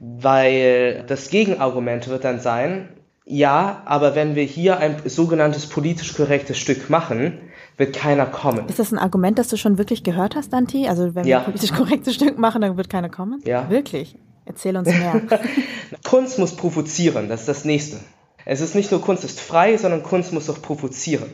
[0.00, 2.88] weil das Gegenargument wird dann sein,
[3.26, 7.38] ja, aber wenn wir hier ein sogenanntes politisch korrektes Stück machen,
[7.76, 8.68] wird keiner kommen.
[8.68, 10.86] Ist das ein Argument, das du schon wirklich gehört hast, Danti?
[10.88, 11.38] Also wenn Ja.
[11.38, 13.40] wir ein politisch korrektes Stück machen, dann wird keiner kommen?
[13.44, 13.68] Ja.
[13.70, 14.16] Wirklich?
[14.44, 15.22] Erzähl uns mehr.
[16.04, 17.96] Kunst muss provozieren, das ist das Nächste.
[18.44, 21.32] Es ist nicht nur Kunst ist frei, sondern Kunst muss auch provozieren.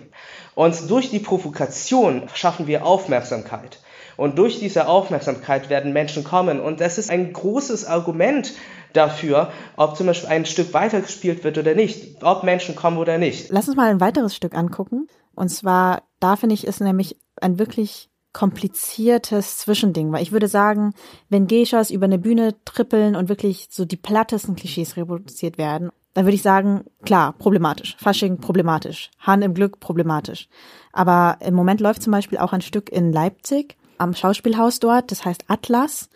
[0.55, 3.81] Und durch die Provokation schaffen wir Aufmerksamkeit.
[4.21, 6.61] Und durch diese Aufmerksamkeit werden Menschen kommen.
[6.61, 8.53] Und das ist ein großes Argument
[8.93, 13.49] dafür, ob zum Beispiel ein Stück weitergespielt wird oder nicht, ob Menschen kommen oder nicht.
[13.49, 15.07] Lass uns mal ein weiteres Stück angucken.
[15.35, 20.93] Und zwar, da finde ich, ist nämlich ein wirklich kompliziertes Zwischending, weil ich würde sagen,
[21.31, 26.27] wenn Geishas über eine Bühne trippeln und wirklich so die plattesten Klischees reproduziert werden, dann
[26.27, 27.97] würde ich sagen, klar, problematisch.
[27.99, 29.11] Fasching problematisch.
[29.19, 30.51] Hahn im Glück problematisch.
[30.93, 35.25] Aber im Moment läuft zum Beispiel auch ein Stück in Leipzig am Schauspielhaus dort, das
[35.25, 36.09] heißt Atlas.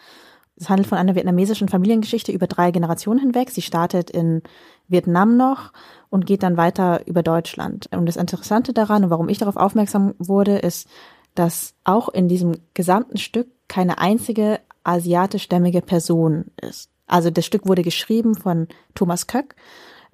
[0.57, 3.51] Es handelt von einer vietnamesischen Familiengeschichte über drei Generationen hinweg.
[3.51, 4.43] Sie startet in
[4.87, 5.73] Vietnam noch
[6.11, 7.89] und geht dann weiter über Deutschland.
[7.93, 10.89] Und das Interessante daran und warum ich darauf aufmerksam wurde, ist,
[11.35, 16.91] dass auch in diesem gesamten Stück keine einzige asiatischstämmige Person ist.
[17.07, 19.57] Also das Stück wurde geschrieben von Thomas Köck,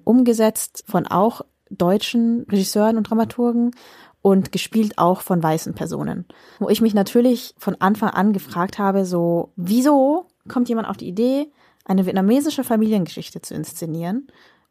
[0.03, 3.71] umgesetzt von auch deutschen Regisseuren und Dramaturgen
[4.21, 6.25] und gespielt auch von weißen Personen.
[6.59, 11.07] Wo ich mich natürlich von Anfang an gefragt habe, so, wieso kommt jemand auf die
[11.07, 11.47] Idee,
[11.85, 14.27] eine vietnamesische Familiengeschichte zu inszenieren,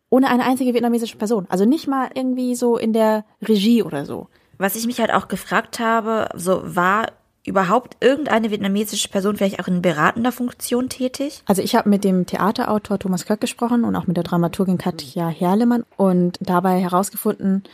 [0.09, 1.47] ohne eine einzige vietnamesische Person?
[1.49, 4.29] Also nicht mal irgendwie so in der Regie oder so.
[4.59, 7.07] Was ich mich halt auch gefragt habe, so war
[7.45, 11.43] überhaupt irgendeine vietnamesische Person vielleicht auch in beratender Funktion tätig?
[11.47, 15.29] Also ich habe mit dem Theaterautor Thomas Köck gesprochen und auch mit der Dramaturgin Katja
[15.29, 17.65] Herlemann und dabei herausgefunden,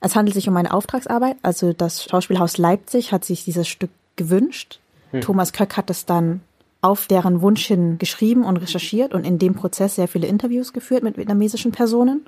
[0.00, 1.36] es handelt sich um eine Auftragsarbeit.
[1.42, 4.80] Also das Schauspielhaus Leipzig hat sich dieses Stück gewünscht.
[5.10, 5.20] Hm.
[5.20, 6.40] Thomas Köck hat es dann
[6.82, 11.02] auf deren Wunsch hin geschrieben und recherchiert und in dem Prozess sehr viele Interviews geführt
[11.02, 12.24] mit vietnamesischen Personen.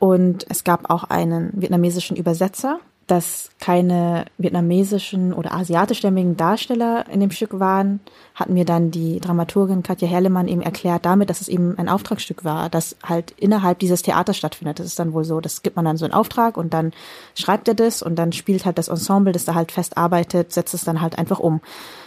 [0.00, 2.80] Und es gab auch einen vietnamesischen Übersetzer,
[3.12, 8.00] dass keine vietnamesischen oder asiatischstämmigen Darsteller in dem Stück waren,
[8.34, 12.42] hat mir dann die Dramaturgin Katja Herlemann eben erklärt damit, dass es eben ein Auftragsstück
[12.42, 14.78] war, das halt innerhalb dieses Theaters stattfindet.
[14.78, 16.92] Das ist dann wohl so, das gibt man dann so einen Auftrag und dann
[17.34, 20.72] schreibt er das und dann spielt halt das Ensemble, das da halt fest arbeitet, setzt
[20.72, 21.60] es dann halt einfach um.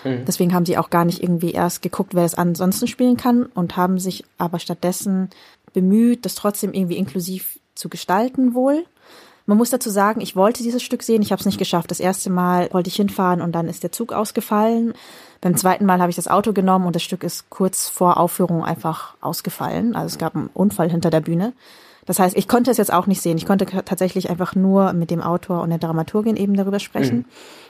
[0.03, 0.25] Mhm.
[0.25, 3.77] Deswegen haben sie auch gar nicht irgendwie erst geguckt, wer es ansonsten spielen kann und
[3.77, 5.29] haben sich aber stattdessen
[5.71, 8.85] bemüht, das trotzdem irgendwie inklusiv zu gestalten wohl
[9.45, 11.91] man muss dazu sagen, ich wollte dieses Stück sehen, ich habe es nicht geschafft.
[11.91, 14.93] Das erste Mal wollte ich hinfahren und dann ist der Zug ausgefallen.
[15.41, 18.63] Beim zweiten Mal habe ich das Auto genommen und das Stück ist kurz vor Aufführung
[18.63, 19.95] einfach ausgefallen.
[19.95, 21.53] Also es gab einen Unfall hinter der Bühne.
[22.05, 23.37] Das heißt, ich konnte es jetzt auch nicht sehen.
[23.37, 27.17] Ich konnte tatsächlich einfach nur mit dem Autor und der Dramaturgin eben darüber sprechen.
[27.17, 27.25] Mhm.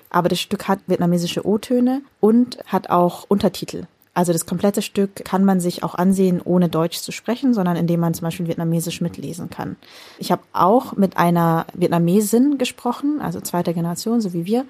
[0.10, 3.84] Aber das Stück hat vietnamesische O-Töne und hat auch Untertitel.
[4.15, 7.99] Also das komplette Stück kann man sich auch ansehen, ohne Deutsch zu sprechen, sondern indem
[7.99, 9.75] man zum Beispiel Vietnamesisch mitlesen kann.
[10.17, 14.65] Ich habe auch mit einer Vietnamesin gesprochen, also zweiter Generation, so wie wir,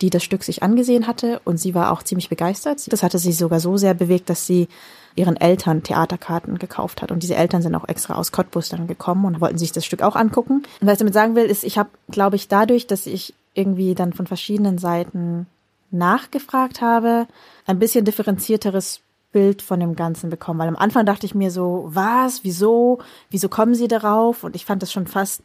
[0.00, 2.92] die das Stück sich angesehen hatte und sie war auch ziemlich begeistert.
[2.92, 4.66] Das hatte sie sogar so sehr bewegt, dass sie
[5.14, 7.12] ihren Eltern Theaterkarten gekauft hat.
[7.12, 10.02] Und diese Eltern sind auch extra aus Cottbus dann gekommen und wollten sich das Stück
[10.02, 10.62] auch angucken.
[10.80, 13.94] Und was ich damit sagen will, ist, ich habe, glaube ich, dadurch, dass ich irgendwie
[13.94, 15.46] dann von verschiedenen Seiten
[15.90, 17.26] nachgefragt habe,
[17.66, 19.00] ein bisschen differenzierteres
[19.32, 20.58] Bild von dem Ganzen bekommen.
[20.58, 22.98] Weil am Anfang dachte ich mir so, was, wieso,
[23.30, 24.44] wieso kommen sie darauf?
[24.44, 25.42] Und ich fand das schon fast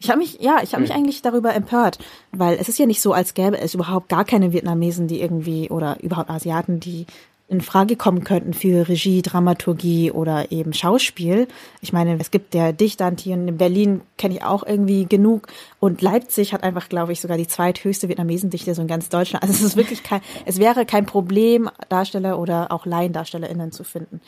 [0.00, 0.98] ich habe mich, ja, ich habe mich hm.
[0.98, 1.98] eigentlich darüber empört,
[2.32, 5.70] weil es ist ja nicht so, als gäbe es überhaupt gar keine Vietnamesen, die irgendwie
[5.70, 7.06] oder überhaupt Asiaten, die
[7.46, 11.46] in Frage kommen könnten für Regie, Dramaturgie oder eben Schauspiel.
[11.82, 16.54] Ich meine, es gibt der Dichtantien, in Berlin kenne ich auch irgendwie genug und Leipzig
[16.54, 19.42] hat einfach, glaube ich, sogar die zweithöchste Vietnamesendichte so in ganz Deutschland.
[19.42, 24.20] Also es ist wirklich kein, es wäre kein Problem, Darsteller oder auch LaiendarstellerInnen zu finden.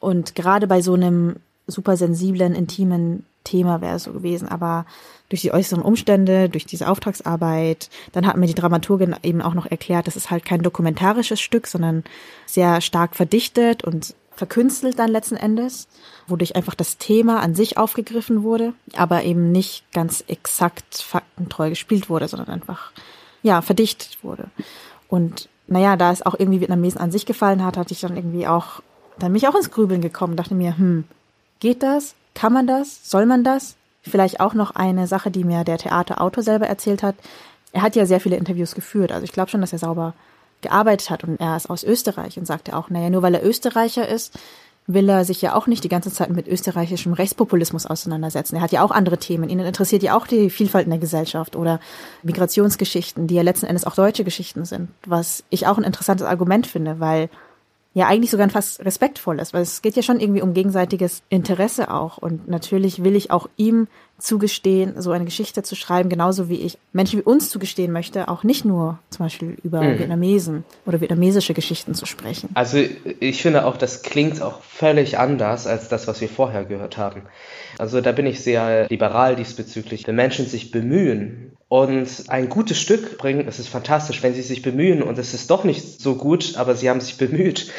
[0.00, 4.48] Und gerade bei so einem super sensiblen, intimen Thema wäre so gewesen.
[4.48, 4.86] Aber
[5.28, 9.66] durch die äußeren Umstände, durch diese Auftragsarbeit, dann hat mir die Dramaturgin eben auch noch
[9.66, 12.04] erklärt, das ist halt kein dokumentarisches Stück, sondern
[12.46, 15.88] sehr stark verdichtet und verkünstelt dann letzten Endes,
[16.26, 22.10] wodurch einfach das Thema an sich aufgegriffen wurde, aber eben nicht ganz exakt faktentreu gespielt
[22.10, 22.92] wurde, sondern einfach,
[23.42, 24.48] ja, verdichtet wurde.
[25.08, 28.46] Und naja, da es auch irgendwie Vietnamesen an sich gefallen hat, hatte ich dann irgendwie
[28.46, 28.82] auch,
[29.18, 31.04] dann mich auch ins Grübeln gekommen, dachte mir, hm,
[31.60, 32.14] geht das?
[32.34, 33.08] Kann man das?
[33.08, 33.76] Soll man das?
[34.02, 37.14] Vielleicht auch noch eine Sache, die mir der Theaterautor selber erzählt hat.
[37.72, 39.12] Er hat ja sehr viele Interviews geführt.
[39.12, 40.14] Also ich glaube schon, dass er sauber
[40.60, 44.08] gearbeitet hat und er ist aus Österreich und sagte auch, naja, nur weil er Österreicher
[44.08, 44.38] ist,
[44.86, 48.56] will er sich ja auch nicht die ganze Zeit mit österreichischem Rechtspopulismus auseinandersetzen.
[48.56, 49.48] Er hat ja auch andere Themen.
[49.48, 51.80] Ihn interessiert ja auch die Vielfalt in der Gesellschaft oder
[52.22, 56.66] Migrationsgeschichten, die ja letzten Endes auch deutsche Geschichten sind, was ich auch ein interessantes Argument
[56.66, 57.30] finde, weil
[57.94, 61.90] ja eigentlich sogar fast respektvoll ist, weil es geht ja schon irgendwie um gegenseitiges Interesse
[61.90, 62.18] auch.
[62.18, 63.86] Und natürlich will ich auch ihm
[64.24, 68.42] zugestehen, so eine Geschichte zu schreiben, genauso wie ich Menschen wie uns zugestehen möchte, auch
[68.42, 69.98] nicht nur zum Beispiel über Mhm.
[69.98, 72.48] Vietnamesen oder vietnamesische Geschichten zu sprechen.
[72.54, 72.78] Also
[73.20, 77.22] ich finde auch, das klingt auch völlig anders als das, was wir vorher gehört haben.
[77.78, 80.06] Also da bin ich sehr liberal diesbezüglich.
[80.06, 84.62] Wenn Menschen sich bemühen und ein gutes Stück bringen, es ist fantastisch, wenn sie sich
[84.62, 87.70] bemühen und es ist doch nicht so gut, aber sie haben sich bemüht,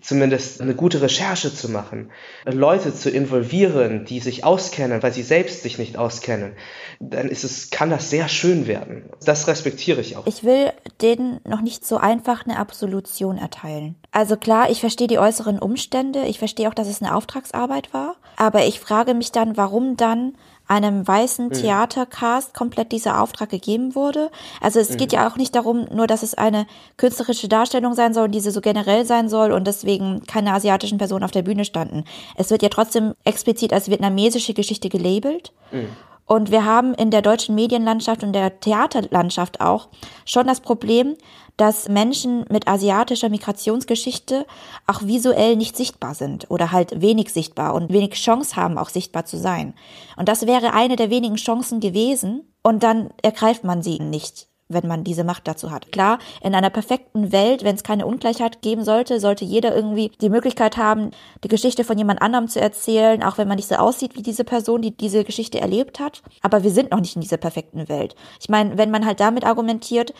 [0.00, 2.10] zumindest eine gute Recherche zu machen,
[2.44, 6.52] Leute zu involvieren, die sich auskennen, weil sie selbst sich nicht auskennen,
[7.00, 9.04] dann ist es, kann das sehr schön werden.
[9.24, 10.26] Das respektiere ich auch.
[10.26, 13.96] Ich will denen noch nicht so einfach eine Absolution erteilen.
[14.10, 18.16] Also klar, ich verstehe die äußeren Umstände, ich verstehe auch, dass es eine Auftragsarbeit war,
[18.36, 20.34] aber ich frage mich dann, warum dann
[20.72, 21.52] einem weißen Mhm.
[21.52, 24.30] Theatercast komplett dieser Auftrag gegeben wurde.
[24.60, 25.18] Also es geht Mhm.
[25.18, 29.04] ja auch nicht darum, nur dass es eine künstlerische Darstellung sein soll, diese so generell
[29.04, 32.04] sein soll und deswegen keine asiatischen Personen auf der Bühne standen.
[32.36, 35.52] Es wird ja trotzdem explizit als vietnamesische Geschichte gelabelt.
[36.26, 39.88] Und wir haben in der deutschen Medienlandschaft und der Theaterlandschaft auch
[40.24, 41.16] schon das Problem,
[41.56, 44.46] dass Menschen mit asiatischer Migrationsgeschichte
[44.86, 49.24] auch visuell nicht sichtbar sind oder halt wenig sichtbar und wenig Chance haben, auch sichtbar
[49.24, 49.74] zu sein.
[50.16, 54.86] Und das wäre eine der wenigen Chancen gewesen und dann ergreift man sie nicht wenn
[54.86, 55.92] man diese Macht dazu hat.
[55.92, 60.30] Klar, in einer perfekten Welt, wenn es keine Ungleichheit geben sollte, sollte jeder irgendwie die
[60.30, 61.10] Möglichkeit haben,
[61.44, 64.44] die Geschichte von jemand anderem zu erzählen, auch wenn man nicht so aussieht wie diese
[64.44, 66.22] Person, die diese Geschichte erlebt hat.
[66.40, 68.14] Aber wir sind noch nicht in dieser perfekten Welt.
[68.40, 70.12] Ich meine, wenn man halt damit argumentiert,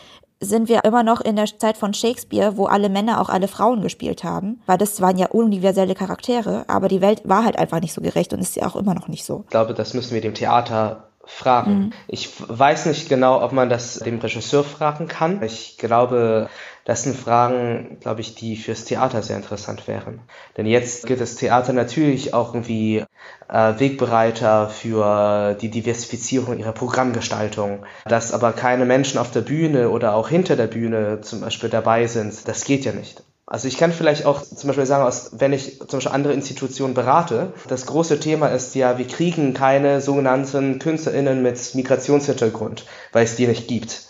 [0.42, 3.81] sind wir immer noch in der Zeit von Shakespeare, wo alle Männer auch alle Frauen
[3.81, 7.94] gespielt haben, weil das waren ja universelle Charaktere, aber die Welt war halt einfach nicht
[7.94, 9.42] so gerecht und ist ja auch immer noch nicht so.
[9.44, 11.78] Ich glaube, das müssen wir dem Theater fragen.
[11.78, 11.92] Mhm.
[12.09, 15.42] Ich weiß nicht genau, ob man das dem Regisseur fragen kann.
[15.42, 16.48] Ich glaube,
[16.85, 20.21] das sind Fragen, glaube ich, die fürs Theater sehr interessant wären.
[20.57, 23.05] Denn jetzt gibt das Theater natürlich auch irgendwie
[23.49, 27.85] äh, Wegbereiter für die Diversifizierung ihrer Programmgestaltung.
[28.07, 32.07] Dass aber keine Menschen auf der Bühne oder auch hinter der Bühne zum Beispiel dabei
[32.07, 33.23] sind, das geht ja nicht.
[33.47, 37.53] Also ich kann vielleicht auch zum Beispiel sagen, wenn ich zum Beispiel andere Institutionen berate,
[37.68, 43.47] das große Thema ist ja, wir kriegen keine sogenannten KünstlerInnen mit Migrationshintergrund, weil es die
[43.47, 44.07] nicht gibt.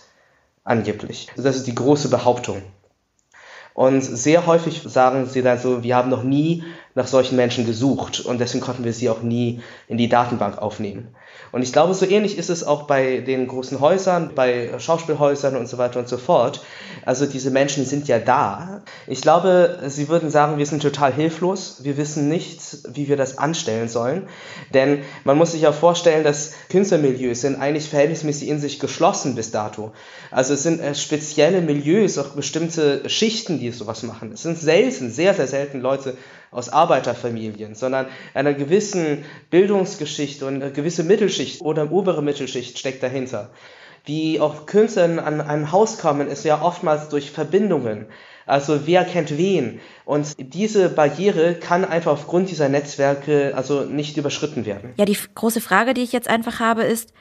[0.63, 1.27] Angeblich.
[1.35, 2.61] Das ist die große Behauptung.
[3.73, 8.19] Und sehr häufig sagen sie dann so, wir haben noch nie nach solchen Menschen gesucht
[8.21, 11.15] und deswegen konnten wir sie auch nie in die Datenbank aufnehmen.
[11.51, 15.67] Und ich glaube, so ähnlich ist es auch bei den großen Häusern, bei Schauspielhäusern und
[15.67, 16.61] so weiter und so fort.
[17.05, 18.81] Also diese Menschen sind ja da.
[19.07, 21.83] Ich glaube, sie würden sagen, wir sind total hilflos.
[21.83, 24.27] Wir wissen nicht, wie wir das anstellen sollen.
[24.73, 29.51] Denn man muss sich ja vorstellen, dass Künstlermilieus sind eigentlich verhältnismäßig in sich geschlossen bis
[29.51, 29.91] dato.
[30.31, 34.31] Also es sind äh, spezielle Milieus, auch bestimmte Schichten, die sowas machen.
[34.33, 36.17] Es sind selten, sehr, sehr selten Leute
[36.53, 43.49] aus Arbeiterfamilien, sondern einer gewissen Bildungsgeschichte und eine gewisse Mittelschicht oder obere Mittelschicht steckt dahinter.
[44.05, 48.07] Wie auch Künstler an ein Haus kommen, ist ja oftmals durch Verbindungen.
[48.45, 49.79] Also wer kennt wen?
[50.03, 54.93] Und diese Barriere kann einfach aufgrund dieser Netzwerke also nicht überschritten werden.
[54.97, 57.13] Ja, die große Frage, die ich jetzt einfach habe, ist,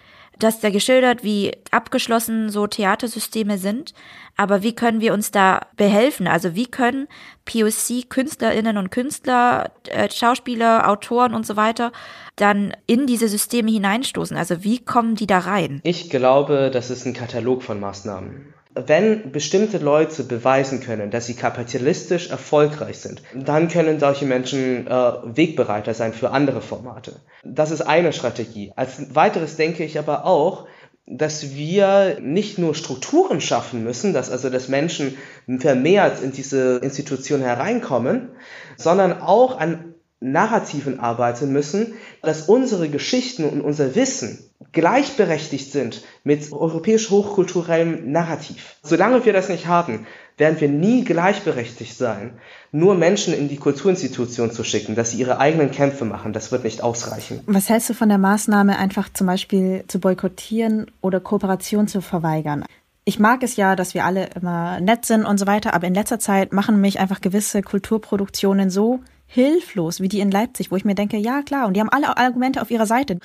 [0.42, 3.94] dass da geschildert, wie abgeschlossen so Theatersysteme sind.
[4.37, 6.26] Aber wie können wir uns da behelfen?
[6.26, 7.07] Also wie können
[7.44, 11.92] POC Künstlerinnen und Künstler, äh, Schauspieler, Autoren und so weiter
[12.37, 14.37] dann in diese Systeme hineinstoßen?
[14.37, 15.81] Also wie kommen die da rein?
[15.85, 18.55] Ich glaube, das ist ein Katalog von Maßnahmen.
[18.75, 25.13] Wenn bestimmte Leute beweisen können, dass sie kapitalistisch erfolgreich sind, dann können solche Menschen äh,
[25.25, 27.21] Wegbereiter sein für andere Formate.
[27.45, 28.73] Das ist eine Strategie.
[28.75, 30.67] Als weiteres denke ich aber auch,
[31.07, 35.19] dass wir nicht nur Strukturen schaffen müssen, dass also dass Menschen
[35.59, 38.31] vermehrt in diese Institution hereinkommen,
[38.77, 39.91] sondern auch an
[40.23, 44.39] Narrativen arbeiten müssen, dass unsere Geschichten und unser Wissen
[44.73, 48.77] gleichberechtigt sind mit europäisch hochkulturellem Narrativ.
[48.83, 50.07] Solange wir das nicht haben,
[50.39, 52.35] werden wir nie gleichberechtigt sein.
[52.71, 56.65] Nur Menschen in die Kulturinstitution zu schicken, dass sie ihre eigenen Kämpfe machen, das wird
[56.65, 57.41] nicht ausreichen.
[57.47, 62.65] Was hältst du von der Maßnahme, einfach zum Beispiel zu boykottieren oder Kooperation zu verweigern?
[63.05, 65.95] Ich mag es ja, dass wir alle immer nett sind und so weiter, aber in
[65.95, 69.01] letzter Zeit machen mich einfach gewisse Kulturproduktionen so
[69.33, 72.16] hilflos, wie die in Leipzig, wo ich mir denke, ja klar, und die haben alle
[72.16, 73.18] Argumente auf ihrer Seite.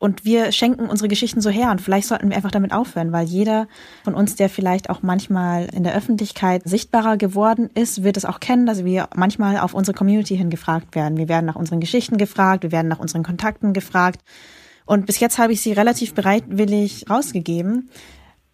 [0.00, 3.26] Und wir schenken unsere Geschichten so her und vielleicht sollten wir einfach damit aufhören, weil
[3.26, 3.66] jeder
[4.04, 8.38] von uns, der vielleicht auch manchmal in der Öffentlichkeit sichtbarer geworden ist, wird es auch
[8.38, 11.18] kennen, dass wir manchmal auf unsere Community hin gefragt werden.
[11.18, 14.20] Wir werden nach unseren Geschichten gefragt, wir werden nach unseren Kontakten gefragt.
[14.86, 17.90] Und bis jetzt habe ich sie relativ bereitwillig rausgegeben.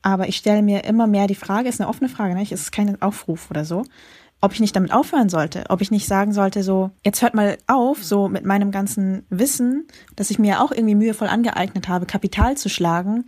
[0.00, 2.42] Aber ich stelle mir immer mehr die Frage, ist eine offene Frage, ne?
[2.42, 3.84] ist kein Aufruf oder so,
[4.45, 7.57] ob ich nicht damit aufhören sollte, ob ich nicht sagen sollte, so, jetzt hört mal
[7.66, 12.55] auf, so mit meinem ganzen Wissen, dass ich mir auch irgendwie mühevoll angeeignet habe, Kapital
[12.55, 13.24] zu schlagen,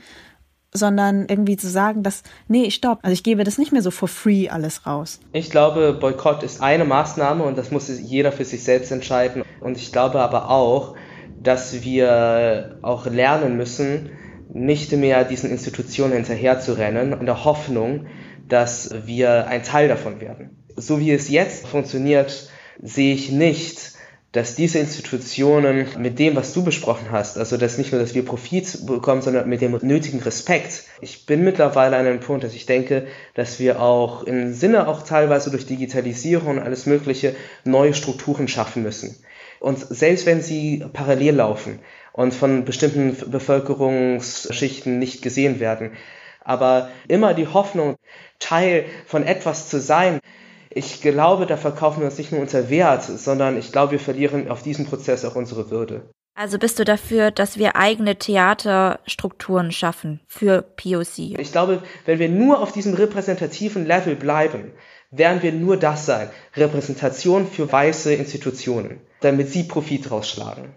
[0.74, 4.08] sondern irgendwie zu sagen, dass, nee, stopp, also ich gebe das nicht mehr so for
[4.08, 5.20] free alles raus.
[5.32, 9.42] Ich glaube, Boykott ist eine Maßnahme und das muss jeder für sich selbst entscheiden.
[9.60, 10.96] Und ich glaube aber auch,
[11.42, 14.10] dass wir auch lernen müssen,
[14.52, 18.04] nicht mehr diesen Institutionen hinterherzurennen, in der Hoffnung,
[18.48, 20.55] dass wir ein Teil davon werden.
[20.76, 22.50] So wie es jetzt funktioniert,
[22.82, 23.96] sehe ich nicht,
[24.32, 28.22] dass diese Institutionen mit dem, was du besprochen hast, also dass nicht nur, dass wir
[28.22, 30.84] Profit bekommen, sondern mit dem nötigen Respekt.
[31.00, 35.02] Ich bin mittlerweile an einem Punkt, dass ich denke, dass wir auch im Sinne auch
[35.02, 39.16] teilweise durch Digitalisierung und alles Mögliche neue Strukturen schaffen müssen.
[39.58, 41.78] Und selbst wenn sie parallel laufen
[42.12, 45.92] und von bestimmten Bevölkerungsschichten nicht gesehen werden,
[46.44, 47.96] aber immer die Hoffnung,
[48.38, 50.20] Teil von etwas zu sein,
[50.76, 54.50] ich glaube, da verkaufen wir uns nicht nur unser Wert, sondern ich glaube, wir verlieren
[54.50, 56.10] auf diesem Prozess auch unsere Würde.
[56.34, 61.38] Also bist du dafür, dass wir eigene Theaterstrukturen schaffen für POC?
[61.38, 64.72] Ich glaube, wenn wir nur auf diesem repräsentativen Level bleiben,
[65.10, 66.28] werden wir nur das sein.
[66.54, 70.74] Repräsentation für weiße Institutionen, damit sie Profit rausschlagen.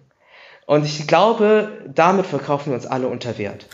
[0.65, 3.65] Und ich glaube, damit verkaufen wir uns alle unter Wert.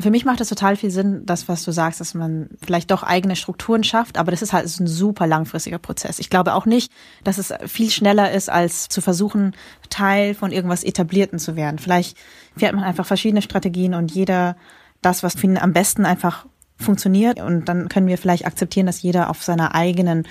[0.00, 3.02] Für mich macht es total viel Sinn, das, was du sagst, dass man vielleicht doch
[3.02, 6.18] eigene Strukturen schafft, aber das ist halt ein super langfristiger Prozess.
[6.18, 6.90] Ich glaube auch nicht,
[7.24, 9.54] dass es viel schneller ist, als zu versuchen,
[9.90, 11.78] Teil von irgendwas Etablierten zu werden.
[11.78, 12.16] Vielleicht
[12.56, 14.56] fährt man einfach verschiedene Strategien und jeder
[15.02, 16.46] das, was für ihn am besten einfach
[16.78, 17.40] funktioniert.
[17.40, 20.26] Und dann können wir vielleicht akzeptieren, dass jeder auf seiner eigenen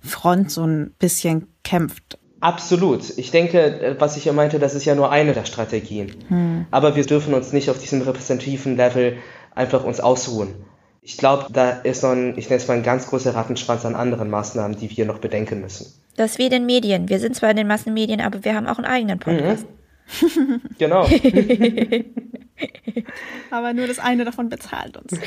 [0.00, 2.18] Front so ein bisschen kämpft.
[2.40, 3.16] Absolut.
[3.18, 6.12] Ich denke, äh, was ich ja meinte, das ist ja nur eine der Strategien.
[6.28, 6.66] Hm.
[6.70, 9.16] Aber wir dürfen uns nicht auf diesem repräsentativen Level
[9.54, 10.54] einfach uns ausruhen.
[11.00, 13.94] Ich glaube, da ist noch ein, ich nenne es mal ein ganz großer Rattenschwanz an
[13.94, 15.86] anderen Maßnahmen, die wir noch bedenken müssen.
[16.16, 17.08] Das wie den Medien.
[17.08, 19.66] Wir sind zwar in den Massenmedien, aber wir haben auch einen eigenen Podcast.
[19.66, 20.60] Mhm.
[20.78, 21.02] genau.
[23.50, 25.12] aber nur das eine davon bezahlt uns.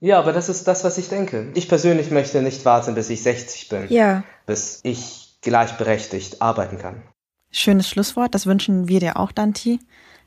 [0.00, 1.48] Ja, aber das ist das, was ich denke.
[1.54, 3.86] Ich persönlich möchte nicht warten, bis ich 60 bin.
[3.88, 4.22] Ja.
[4.46, 7.02] Bis ich gleichberechtigt arbeiten kann.
[7.50, 9.80] Schönes Schlusswort, das wünschen wir dir auch, Danti.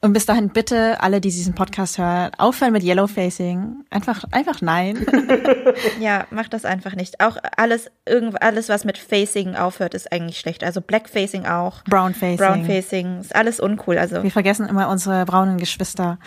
[0.04, 3.86] Und bis dahin bitte alle, die diesen Podcast hören, aufhören mit Yellowfacing.
[3.92, 5.06] Einfach, einfach nein.
[6.00, 7.20] ja, mach das einfach nicht.
[7.20, 10.64] Auch alles, irgend, alles, was mit Facing aufhört, ist eigentlich schlecht.
[10.64, 11.84] Also Blackfacing auch.
[11.84, 12.38] Brownfacing.
[12.38, 13.20] Brownfacing.
[13.20, 14.00] Ist alles uncool.
[14.00, 14.24] Also.
[14.24, 16.18] Wir vergessen immer unsere braunen Geschwister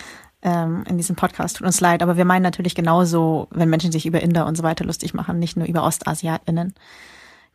[0.45, 1.57] ähm, in diesem Podcast.
[1.57, 4.63] Tut uns leid, aber wir meinen natürlich genauso, wenn Menschen sich über Inder und so
[4.63, 6.73] weiter lustig machen, nicht nur über OstasiatInnen.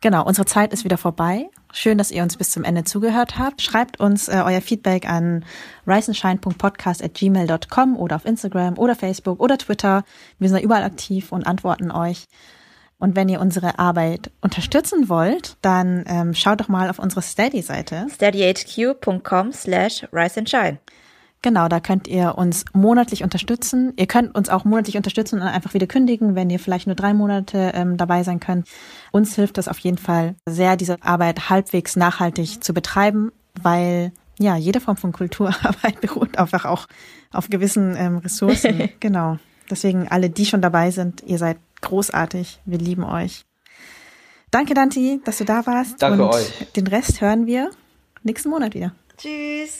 [0.01, 1.49] Genau, unsere Zeit ist wieder vorbei.
[1.71, 3.61] Schön, dass ihr uns bis zum Ende zugehört habt.
[3.61, 5.45] Schreibt uns äh, euer Feedback an
[5.87, 10.03] risenshine.podcast.gmail.com oder auf Instagram oder Facebook oder Twitter.
[10.39, 12.27] Wir sind da überall aktiv und antworten euch.
[12.97, 18.07] Und wenn ihr unsere Arbeit unterstützen wollt, dann ähm, schaut doch mal auf unsere Steady-Seite.
[18.11, 20.79] steadyhq.com slash riseandshine.
[21.43, 23.93] Genau, da könnt ihr uns monatlich unterstützen.
[23.95, 27.15] Ihr könnt uns auch monatlich unterstützen und einfach wieder kündigen, wenn ihr vielleicht nur drei
[27.15, 28.67] Monate ähm, dabei sein könnt.
[29.11, 33.31] Uns hilft das auf jeden Fall sehr, diese Arbeit halbwegs nachhaltig zu betreiben,
[33.61, 36.87] weil ja, jede Form von Kulturarbeit beruht einfach auch
[37.31, 38.89] auf gewissen ähm, Ressourcen.
[38.99, 39.37] genau.
[39.69, 42.59] Deswegen alle, die schon dabei sind, ihr seid großartig.
[42.65, 43.45] Wir lieben euch.
[44.51, 46.01] Danke, Danti, dass du da warst.
[46.01, 46.71] Danke und euch.
[46.75, 47.71] Den Rest hören wir
[48.21, 48.93] nächsten Monat wieder.
[49.17, 49.79] Tschüss.